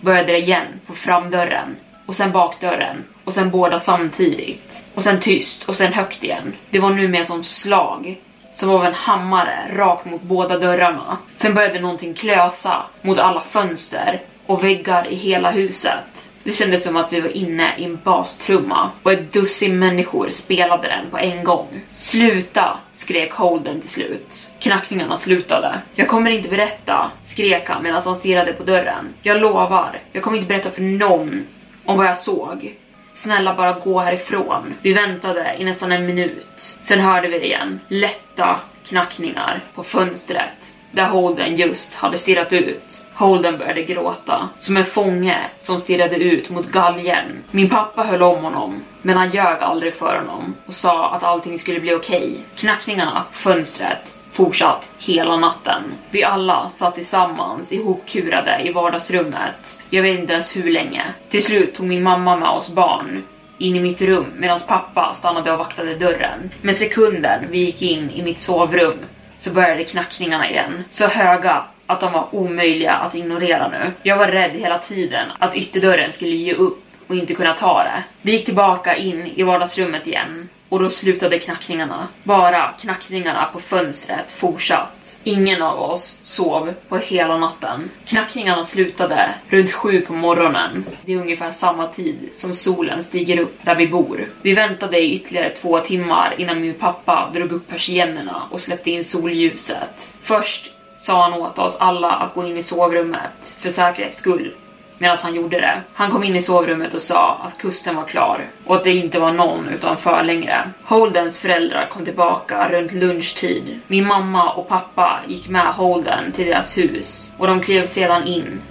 började 0.00 0.32
det 0.32 0.38
igen 0.38 0.66
på 0.86 0.94
framdörren 0.94 1.76
och 2.06 2.16
sen 2.16 2.32
bakdörren 2.32 3.04
och 3.24 3.32
sen 3.32 3.50
båda 3.50 3.80
samtidigt. 3.80 4.84
Och 4.94 5.04
sen 5.04 5.20
tyst 5.20 5.68
och 5.68 5.76
sen 5.76 5.92
högt 5.92 6.24
igen. 6.24 6.52
Det 6.70 6.78
var 6.78 6.90
nu 6.90 7.08
mer 7.08 7.24
som 7.24 7.44
slag 7.44 8.18
som 8.60 8.70
av 8.70 8.84
en 8.84 8.94
hammare 8.94 9.58
rakt 9.76 10.04
mot 10.04 10.22
båda 10.22 10.58
dörrarna. 10.58 11.18
Sen 11.36 11.54
började 11.54 11.80
någonting 11.80 12.14
klösa 12.14 12.82
mot 13.02 13.18
alla 13.18 13.40
fönster 13.40 14.22
och 14.46 14.64
väggar 14.64 15.08
i 15.08 15.14
hela 15.14 15.50
huset. 15.50 16.30
Det 16.44 16.52
kändes 16.52 16.84
som 16.84 16.96
att 16.96 17.12
vi 17.12 17.20
var 17.20 17.28
inne 17.28 17.76
i 17.78 17.84
en 17.84 17.98
bastrumma 18.04 18.90
och 19.02 19.12
ett 19.12 19.32
dussin 19.32 19.78
människor 19.78 20.28
spelade 20.30 20.88
den 20.88 21.10
på 21.10 21.18
en 21.18 21.44
gång. 21.44 21.80
Sluta! 21.92 22.78
skrek 22.92 23.32
Holden 23.32 23.80
till 23.80 23.90
slut. 23.90 24.50
Knackningarna 24.58 25.16
slutade. 25.16 25.80
Jag 25.94 26.08
kommer 26.08 26.30
inte 26.30 26.48
berätta, 26.48 27.10
skrek 27.24 27.68
han 27.68 27.82
medan 27.82 28.02
han 28.04 28.14
stirrade 28.14 28.52
på 28.52 28.64
dörren. 28.64 29.08
Jag 29.22 29.40
lovar, 29.40 30.00
jag 30.12 30.22
kommer 30.22 30.36
inte 30.38 30.48
berätta 30.48 30.70
för 30.70 30.82
någon 30.82 31.46
om 31.84 31.96
vad 31.96 32.06
jag 32.06 32.18
såg. 32.18 32.74
Snälla 33.20 33.54
bara 33.54 33.72
gå 33.72 34.00
härifrån. 34.00 34.74
Vi 34.82 34.92
väntade 34.92 35.56
i 35.58 35.64
nästan 35.64 35.92
en 35.92 36.06
minut. 36.06 36.78
Sen 36.82 37.00
hörde 37.00 37.28
vi 37.28 37.38
det 37.38 37.46
igen. 37.46 37.80
Lätta 37.88 38.60
knackningar 38.84 39.60
på 39.74 39.82
fönstret 39.82 40.74
där 40.92 41.06
Holden 41.06 41.56
just 41.56 41.94
hade 41.94 42.18
stirrat 42.18 42.52
ut. 42.52 43.04
Holden 43.14 43.58
började 43.58 43.82
gråta, 43.82 44.48
som 44.58 44.76
en 44.76 44.84
fånge 44.84 45.38
som 45.60 45.80
stirrade 45.80 46.16
ut 46.16 46.50
mot 46.50 46.70
galgen. 46.70 47.44
Min 47.50 47.70
pappa 47.70 48.02
höll 48.02 48.22
om 48.22 48.44
honom, 48.44 48.84
men 49.02 49.16
han 49.16 49.30
ljög 49.30 49.62
aldrig 49.62 49.94
för 49.94 50.18
honom 50.18 50.54
och 50.66 50.74
sa 50.74 51.14
att 51.14 51.22
allting 51.22 51.58
skulle 51.58 51.80
bli 51.80 51.94
okej. 51.94 52.16
Okay. 52.18 52.36
Knackningarna 52.56 53.24
på 53.32 53.38
fönstret 53.38 54.19
fortsatt 54.40 54.88
hela 54.98 55.36
natten. 55.36 55.82
Vi 56.10 56.24
alla 56.24 56.70
satt 56.74 56.94
tillsammans 56.94 57.72
ihopkurade 57.72 58.62
i 58.64 58.72
vardagsrummet. 58.72 59.82
Jag 59.90 60.02
vet 60.02 60.18
inte 60.18 60.32
ens 60.32 60.56
hur 60.56 60.70
länge. 60.70 61.02
Till 61.30 61.44
slut 61.44 61.74
tog 61.74 61.86
min 61.86 62.02
mamma 62.02 62.36
med 62.36 62.48
oss 62.48 62.70
barn 62.70 63.22
in 63.58 63.76
i 63.76 63.80
mitt 63.80 64.02
rum 64.02 64.26
medan 64.36 64.60
pappa 64.66 65.14
stannade 65.14 65.52
och 65.52 65.58
vaktade 65.58 65.94
dörren. 65.94 66.50
Men 66.62 66.74
sekunden 66.74 67.44
vi 67.50 67.58
gick 67.58 67.82
in 67.82 68.10
i 68.10 68.22
mitt 68.22 68.40
sovrum 68.40 68.98
så 69.38 69.50
började 69.50 69.84
knackningarna 69.84 70.50
igen. 70.50 70.84
Så 70.90 71.06
höga 71.06 71.62
att 71.86 72.00
de 72.00 72.12
var 72.12 72.34
omöjliga 72.34 72.92
att 72.92 73.14
ignorera 73.14 73.68
nu. 73.68 73.92
Jag 74.02 74.16
var 74.16 74.28
rädd 74.28 74.50
hela 74.50 74.78
tiden 74.78 75.26
att 75.38 75.56
ytterdörren 75.56 76.12
skulle 76.12 76.36
ge 76.36 76.54
upp 76.54 76.84
och 77.08 77.14
inte 77.14 77.34
kunna 77.34 77.54
ta 77.54 77.84
det. 77.84 78.02
Vi 78.22 78.32
gick 78.32 78.44
tillbaka 78.44 78.96
in 78.96 79.26
i 79.26 79.42
vardagsrummet 79.42 80.06
igen 80.06 80.48
och 80.70 80.80
då 80.80 80.90
slutade 80.90 81.38
knackningarna. 81.38 82.08
Bara 82.22 82.74
knackningarna 82.80 83.44
på 83.52 83.60
fönstret 83.60 84.32
fortsatt. 84.32 85.20
Ingen 85.24 85.62
av 85.62 85.80
oss 85.80 86.18
sov 86.22 86.74
på 86.88 86.96
hela 86.96 87.38
natten. 87.38 87.90
Knackningarna 88.06 88.64
slutade 88.64 89.34
runt 89.48 89.72
sju 89.72 90.00
på 90.00 90.12
morgonen. 90.12 90.84
Det 91.04 91.12
är 91.12 91.16
ungefär 91.16 91.50
samma 91.50 91.86
tid 91.86 92.28
som 92.32 92.54
solen 92.54 93.04
stiger 93.04 93.40
upp 93.40 93.58
där 93.62 93.74
vi 93.74 93.88
bor. 93.88 94.28
Vi 94.42 94.54
väntade 94.54 94.98
i 94.98 95.14
ytterligare 95.14 95.50
två 95.50 95.80
timmar 95.80 96.34
innan 96.38 96.60
min 96.60 96.74
pappa 96.74 97.30
drog 97.34 97.52
upp 97.52 97.68
persiennerna 97.68 98.42
och 98.50 98.60
släppte 98.60 98.90
in 98.90 99.04
solljuset. 99.04 100.12
Först 100.22 100.72
sa 100.98 101.22
han 101.22 101.34
åt 101.34 101.58
oss 101.58 101.76
alla 101.80 102.10
att 102.10 102.34
gå 102.34 102.46
in 102.46 102.56
i 102.56 102.62
sovrummet 102.62 103.56
för 103.58 103.70
säkerhets 103.70 104.16
skull 104.16 104.54
medan 105.00 105.18
han 105.22 105.34
gjorde 105.34 105.60
det. 105.60 105.80
Han 105.92 106.10
kom 106.10 106.24
in 106.24 106.36
i 106.36 106.42
sovrummet 106.42 106.94
och 106.94 107.02
sa 107.02 107.40
att 107.42 107.58
kusten 107.58 107.96
var 107.96 108.04
klar 108.04 108.46
och 108.66 108.76
att 108.76 108.84
det 108.84 108.94
inte 108.94 109.18
var 109.18 109.32
någon 109.32 109.68
utanför 109.68 110.22
längre. 110.22 110.70
Holdens 110.82 111.38
föräldrar 111.38 111.86
kom 111.90 112.04
tillbaka 112.04 112.68
runt 112.68 112.92
lunchtid. 112.92 113.80
Min 113.86 114.06
mamma 114.06 114.52
och 114.52 114.68
pappa 114.68 115.20
gick 115.28 115.48
med 115.48 115.66
Holden 115.66 116.32
till 116.32 116.46
deras 116.46 116.78
hus 116.78 117.32
och 117.38 117.46
de 117.46 117.60
klev 117.60 117.86
sedan 117.86 118.26
in 118.26 118.62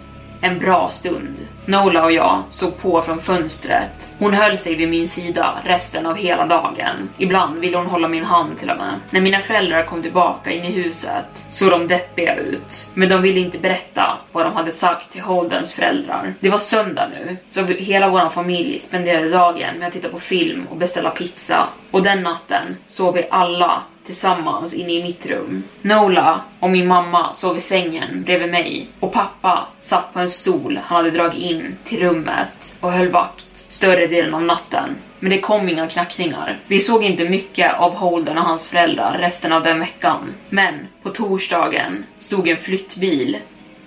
en 0.41 0.59
bra 0.59 0.89
stund. 0.89 1.47
Nola 1.69 2.03
och 2.03 2.11
jag 2.11 2.43
såg 2.49 2.77
på 2.77 3.01
från 3.01 3.19
fönstret. 3.19 4.15
Hon 4.19 4.33
höll 4.33 4.57
sig 4.57 4.75
vid 4.75 4.89
min 4.89 5.07
sida 5.07 5.61
resten 5.65 6.05
av 6.05 6.15
hela 6.15 6.45
dagen. 6.45 7.09
Ibland 7.17 7.59
ville 7.59 7.77
hon 7.77 7.85
hålla 7.85 8.07
min 8.07 8.23
hand 8.23 8.59
till 8.59 8.69
och 8.69 8.77
med. 8.77 8.99
När 9.09 9.21
mina 9.21 9.39
föräldrar 9.39 9.85
kom 9.85 10.01
tillbaka 10.01 10.51
in 10.51 10.63
i 10.63 10.71
huset 10.71 11.25
såg 11.49 11.71
de 11.71 11.87
deppiga 11.87 12.35
ut. 12.35 12.87
Men 12.93 13.09
de 13.09 13.21
ville 13.21 13.39
inte 13.39 13.57
berätta 13.57 14.17
vad 14.31 14.45
de 14.45 14.53
hade 14.53 14.71
sagt 14.71 15.11
till 15.11 15.21
Holdens 15.21 15.73
föräldrar. 15.73 16.33
Det 16.39 16.49
var 16.49 16.57
söndag 16.57 17.07
nu, 17.07 17.37
så 17.49 17.63
hela 17.63 18.09
vår 18.09 18.29
familj 18.29 18.79
spenderade 18.79 19.29
dagen 19.29 19.77
med 19.79 19.87
att 19.87 19.93
titta 19.93 20.09
på 20.09 20.19
film 20.19 20.67
och 20.69 20.77
beställa 20.77 21.09
pizza. 21.09 21.67
Och 21.91 22.03
den 22.03 22.23
natten 22.23 22.77
sov 22.87 23.13
vi 23.13 23.27
alla 23.31 23.81
tillsammans 24.09 24.73
inne 24.73 24.93
i 24.93 25.03
mitt 25.03 25.25
rum. 25.25 25.63
Nola 25.81 26.41
och 26.59 26.69
min 26.69 26.87
mamma 26.87 27.33
sov 27.33 27.57
i 27.57 27.61
sängen 27.61 28.23
bredvid 28.23 28.49
mig 28.49 28.87
och 28.99 29.13
pappa 29.13 29.67
satt 29.81 30.13
på 30.13 30.19
en 30.19 30.29
stol 30.29 30.79
han 30.83 30.97
hade 30.97 31.11
dragit 31.11 31.41
in 31.41 31.77
till 31.85 31.99
rummet 31.99 32.77
och 32.79 32.91
höll 32.91 33.09
vakt 33.09 33.47
större 33.55 34.07
delen 34.07 34.33
av 34.33 34.41
natten. 34.41 34.95
Men 35.19 35.29
det 35.29 35.39
kom 35.39 35.69
inga 35.69 35.87
knackningar. 35.87 36.57
Vi 36.67 36.79
såg 36.79 37.03
inte 37.03 37.29
mycket 37.29 37.73
av 37.73 37.95
Holden 37.95 38.37
och 38.37 38.43
hans 38.43 38.67
föräldrar 38.67 39.17
resten 39.17 39.53
av 39.53 39.63
den 39.63 39.79
veckan. 39.79 40.33
Men 40.49 40.87
på 41.03 41.09
torsdagen 41.09 42.05
stod 42.19 42.47
en 42.47 42.57
flyttbil 42.57 43.37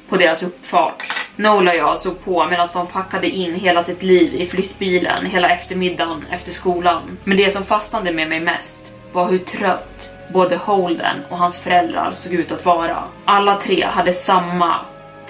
på 0.09 0.17
deras 0.17 0.43
uppfart. 0.43 1.03
Nola 1.37 1.71
och 1.71 1.77
jag 1.77 1.99
såg 1.99 2.25
på 2.25 2.47
medan 2.47 2.69
de 2.73 2.87
packade 2.87 3.29
in 3.29 3.55
hela 3.55 3.85
sitt 3.85 4.03
liv 4.03 4.35
i 4.35 4.47
flyttbilen 4.47 5.27
hela 5.27 5.49
eftermiddagen 5.49 6.25
efter 6.31 6.53
skolan. 6.53 7.19
Men 7.25 7.37
det 7.37 7.51
som 7.51 7.65
fastnade 7.65 8.13
med 8.13 8.29
mig 8.29 8.41
mest 8.41 8.92
var 9.12 9.29
hur 9.29 9.38
trött 9.38 10.11
både 10.33 10.57
Holden 10.57 11.16
och 11.29 11.38
hans 11.38 11.61
föräldrar 11.61 12.12
såg 12.12 12.33
ut 12.33 12.53
att 12.53 12.64
vara. 12.64 13.05
Alla 13.25 13.55
tre 13.55 13.85
hade 13.85 14.12
samma 14.12 14.75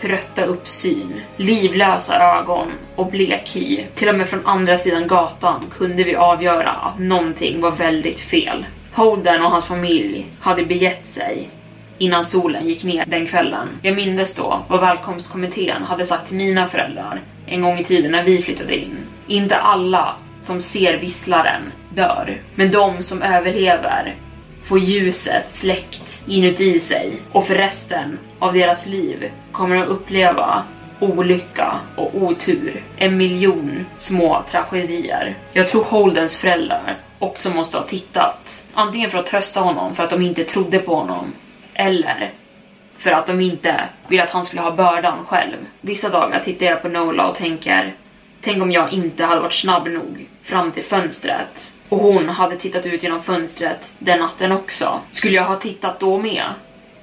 trötta 0.01 0.45
uppsyn, 0.45 1.21
livlösa 1.37 2.39
ögon 2.39 2.69
och 2.97 3.07
blek 3.07 3.57
hy. 3.57 3.85
Till 3.95 4.09
och 4.09 4.15
med 4.15 4.29
från 4.29 4.47
andra 4.47 4.77
sidan 4.77 5.07
gatan 5.07 5.71
kunde 5.79 6.05
vi 6.05 6.17
avgöra 6.17 6.71
att 6.71 6.99
någonting 6.99 7.61
var 7.61 7.71
väldigt 7.71 8.21
fel. 8.21 8.65
Holden 8.93 9.43
och 9.43 9.51
hans 9.51 9.65
familj 9.65 10.27
hade 10.41 10.65
begett 10.65 11.07
sig 11.07 11.49
innan 11.99 12.25
solen 12.25 12.69
gick 12.69 12.85
ner 12.85 13.05
den 13.07 13.27
kvällen. 13.27 13.69
Jag 13.83 13.95
mindes 13.97 14.35
då 14.35 14.61
vad 14.69 14.81
välkomstkommittén 14.81 15.83
hade 15.83 16.07
sagt 16.07 16.29
till 16.29 16.37
mina 16.37 16.69
föräldrar 16.69 17.21
en 17.47 17.63
gång 17.63 17.79
i 17.79 17.85
tiden 17.85 18.13
när 18.13 18.23
vi 18.23 18.43
flyttade 18.43 18.77
in. 18.77 18.97
Inte 19.27 19.57
alla 19.57 20.15
som 20.43 20.61
ser 20.61 20.97
visslaren 20.97 21.73
dör, 21.89 22.41
men 22.55 22.71
de 22.71 23.03
som 23.03 23.23
överlever 23.23 24.17
får 24.65 24.79
ljuset 24.79 25.53
släckt 25.53 26.23
inuti 26.27 26.81
sig 26.81 27.13
och 27.33 27.47
för 27.47 27.55
resten 27.55 28.19
av 28.39 28.53
deras 28.53 28.87
liv 28.87 29.31
kommer 29.53 29.77
de 29.77 29.83
uppleva 29.83 30.63
olycka 31.01 31.73
och 31.97 32.11
otur. 32.15 32.83
En 32.97 33.17
miljon 33.17 33.87
små 33.99 34.43
tragedier. 34.51 35.35
Jag 35.53 35.69
tror 35.69 35.85
Holdens 35.85 36.39
föräldrar 36.39 36.99
också 37.19 37.51
måste 37.51 37.77
ha 37.77 37.85
tittat. 37.85 38.65
Antingen 38.75 39.11
för 39.11 39.19
att 39.19 39.27
trösta 39.27 39.61
honom 39.61 39.95
för 39.95 40.05
att 40.05 40.11
de 40.11 40.23
inte 40.23 40.45
trodde 40.45 40.79
på 40.79 40.95
honom. 40.95 41.33
Eller 41.75 42.31
för 42.97 43.11
att 43.11 43.27
de 43.27 43.41
inte 43.41 43.85
ville 44.09 44.23
att 44.23 44.31
han 44.31 44.45
skulle 44.45 44.63
ha 44.63 44.71
bördan 44.71 45.19
själv. 45.27 45.57
Vissa 45.81 46.09
dagar 46.09 46.41
tittar 46.45 46.67
jag 46.67 46.83
på 46.83 46.89
Nola 46.89 47.29
och 47.29 47.37
tänker 47.37 47.95
Tänk 48.45 48.63
om 48.63 48.73
jag 48.73 48.93
inte 48.93 49.25
hade 49.25 49.41
varit 49.41 49.55
snabb 49.55 49.89
nog 49.89 50.29
fram 50.43 50.73
till 50.73 50.85
fönstret 50.85 51.73
och 51.89 51.99
hon 51.99 52.29
hade 52.29 52.57
tittat 52.57 52.87
ut 52.87 53.03
genom 53.03 53.23
fönstret 53.23 53.93
den 53.99 54.19
natten 54.19 54.53
också. 54.53 55.01
Skulle 55.11 55.37
jag 55.37 55.45
ha 55.45 55.57
tittat 55.57 56.01
då 56.01 56.19
med? 56.19 56.45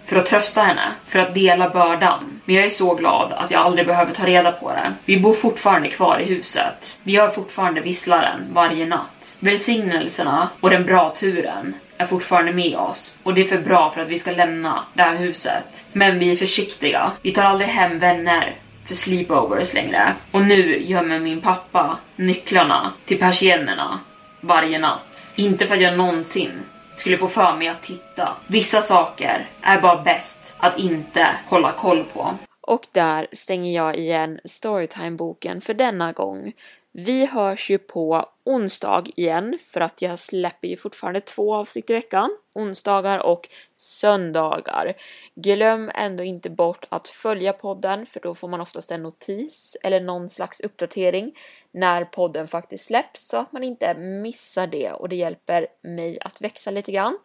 För 0.05 0.15
att 0.15 0.25
trösta 0.25 0.61
henne, 0.61 0.91
för 1.07 1.19
att 1.19 1.33
dela 1.33 1.69
bördan. 1.69 2.41
Men 2.45 2.55
jag 2.55 2.65
är 2.65 2.69
så 2.69 2.95
glad 2.95 3.33
att 3.33 3.51
jag 3.51 3.61
aldrig 3.61 3.87
behöver 3.87 4.13
ta 4.13 4.25
reda 4.25 4.51
på 4.51 4.71
det. 4.71 4.93
Vi 5.05 5.19
bor 5.19 5.33
fortfarande 5.33 5.89
kvar 5.89 6.19
i 6.19 6.25
huset. 6.25 6.97
Vi 7.03 7.15
har 7.15 7.29
fortfarande 7.29 7.81
visslaren 7.81 8.39
varje 8.53 8.85
natt. 8.85 9.35
Välsignelserna 9.39 10.49
och 10.59 10.69
den 10.69 10.85
bra 10.85 11.09
turen 11.09 11.75
är 11.97 12.05
fortfarande 12.05 12.51
med 12.51 12.75
oss 12.75 13.19
och 13.23 13.33
det 13.33 13.41
är 13.41 13.45
för 13.45 13.57
bra 13.57 13.91
för 13.91 14.01
att 14.01 14.07
vi 14.07 14.19
ska 14.19 14.31
lämna 14.31 14.83
det 14.93 15.03
här 15.03 15.17
huset. 15.17 15.85
Men 15.91 16.19
vi 16.19 16.31
är 16.31 16.35
försiktiga. 16.35 17.11
Vi 17.21 17.31
tar 17.31 17.43
aldrig 17.43 17.69
hem 17.69 17.99
vänner 17.99 18.55
för 18.89 18.95
sleepovers 18.95 19.73
längre. 19.73 20.15
Och 20.31 20.41
nu 20.41 20.83
gömmer 20.83 21.19
min 21.19 21.41
pappa 21.41 21.97
nycklarna 22.15 22.93
till 23.05 23.19
persiennerna 23.19 23.99
varje 24.41 24.79
natt. 24.79 25.33
Inte 25.35 25.67
för 25.67 25.75
att 25.75 25.81
jag 25.81 25.97
någonsin 25.97 26.51
skulle 26.93 27.17
få 27.17 27.27
för 27.27 27.55
mig 27.55 27.67
att 27.67 27.83
titta. 27.83 28.35
Vissa 28.47 28.81
saker 28.81 29.49
är 29.61 29.81
bara 29.81 30.01
bäst 30.01 30.53
att 30.57 30.79
inte 30.79 31.27
hålla 31.45 31.71
koll 31.71 32.03
på. 32.13 32.33
Och 32.61 32.81
där 32.91 33.27
stänger 33.31 33.75
jag 33.75 33.95
igen 33.97 34.39
Storytime-boken 34.45 35.61
för 35.61 35.73
denna 35.73 36.11
gång. 36.11 36.53
Vi 36.91 37.25
hörs 37.25 37.69
ju 37.69 37.77
på 37.77 38.25
onsdag 38.45 39.03
igen 39.15 39.57
för 39.73 39.81
att 39.81 40.01
jag 40.01 40.19
släpper 40.19 40.67
ju 40.67 40.77
fortfarande 40.77 41.21
två 41.21 41.55
avsnitt 41.55 41.89
i 41.89 41.93
veckan. 41.93 42.37
Onsdagar 42.55 43.19
och 43.19 43.47
söndagar. 43.79 44.93
Glöm 45.35 45.91
ändå 45.95 46.23
inte 46.23 46.49
bort 46.49 46.85
att 46.89 47.07
följa 47.07 47.53
podden 47.53 48.05
för 48.05 48.19
då 48.19 48.35
får 48.35 48.47
man 48.47 48.61
oftast 48.61 48.91
en 48.91 49.03
notis 49.03 49.77
eller 49.83 49.99
någon 49.99 50.29
slags 50.29 50.59
uppdatering 50.59 51.35
när 51.71 52.05
podden 52.05 52.47
faktiskt 52.47 52.85
släpps 52.85 53.27
så 53.27 53.37
att 53.37 53.51
man 53.51 53.63
inte 53.63 53.93
missar 53.93 54.67
det 54.67 54.91
och 54.91 55.09
det 55.09 55.15
hjälper 55.15 55.67
mig 55.81 56.17
att 56.21 56.41
växa 56.41 56.71
lite 56.71 56.91
grann. 56.91 57.17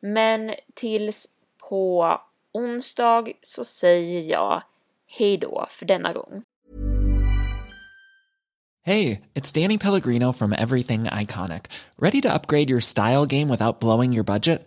Men 0.00 0.54
tills 0.74 1.28
på 1.68 2.20
onsdag 2.52 3.28
så 3.40 3.64
säger 3.64 4.30
jag 4.30 4.62
hej 5.18 5.36
då 5.36 5.66
för 5.68 5.86
denna 5.86 6.12
gång. 6.12 6.42
Hey, 8.82 9.20
it's 9.34 9.52
Danny 9.52 9.78
Pellegrino 9.78 10.32
from 10.32 10.52
Everything 10.52 11.04
Iconic. 11.04 11.66
Ready 11.98 12.20
to 12.22 12.32
upgrade 12.32 12.70
your 12.70 12.80
style 12.80 13.26
game 13.26 13.48
without 13.48 13.78
blowing 13.80 14.12
your 14.12 14.24
budget? 14.24 14.66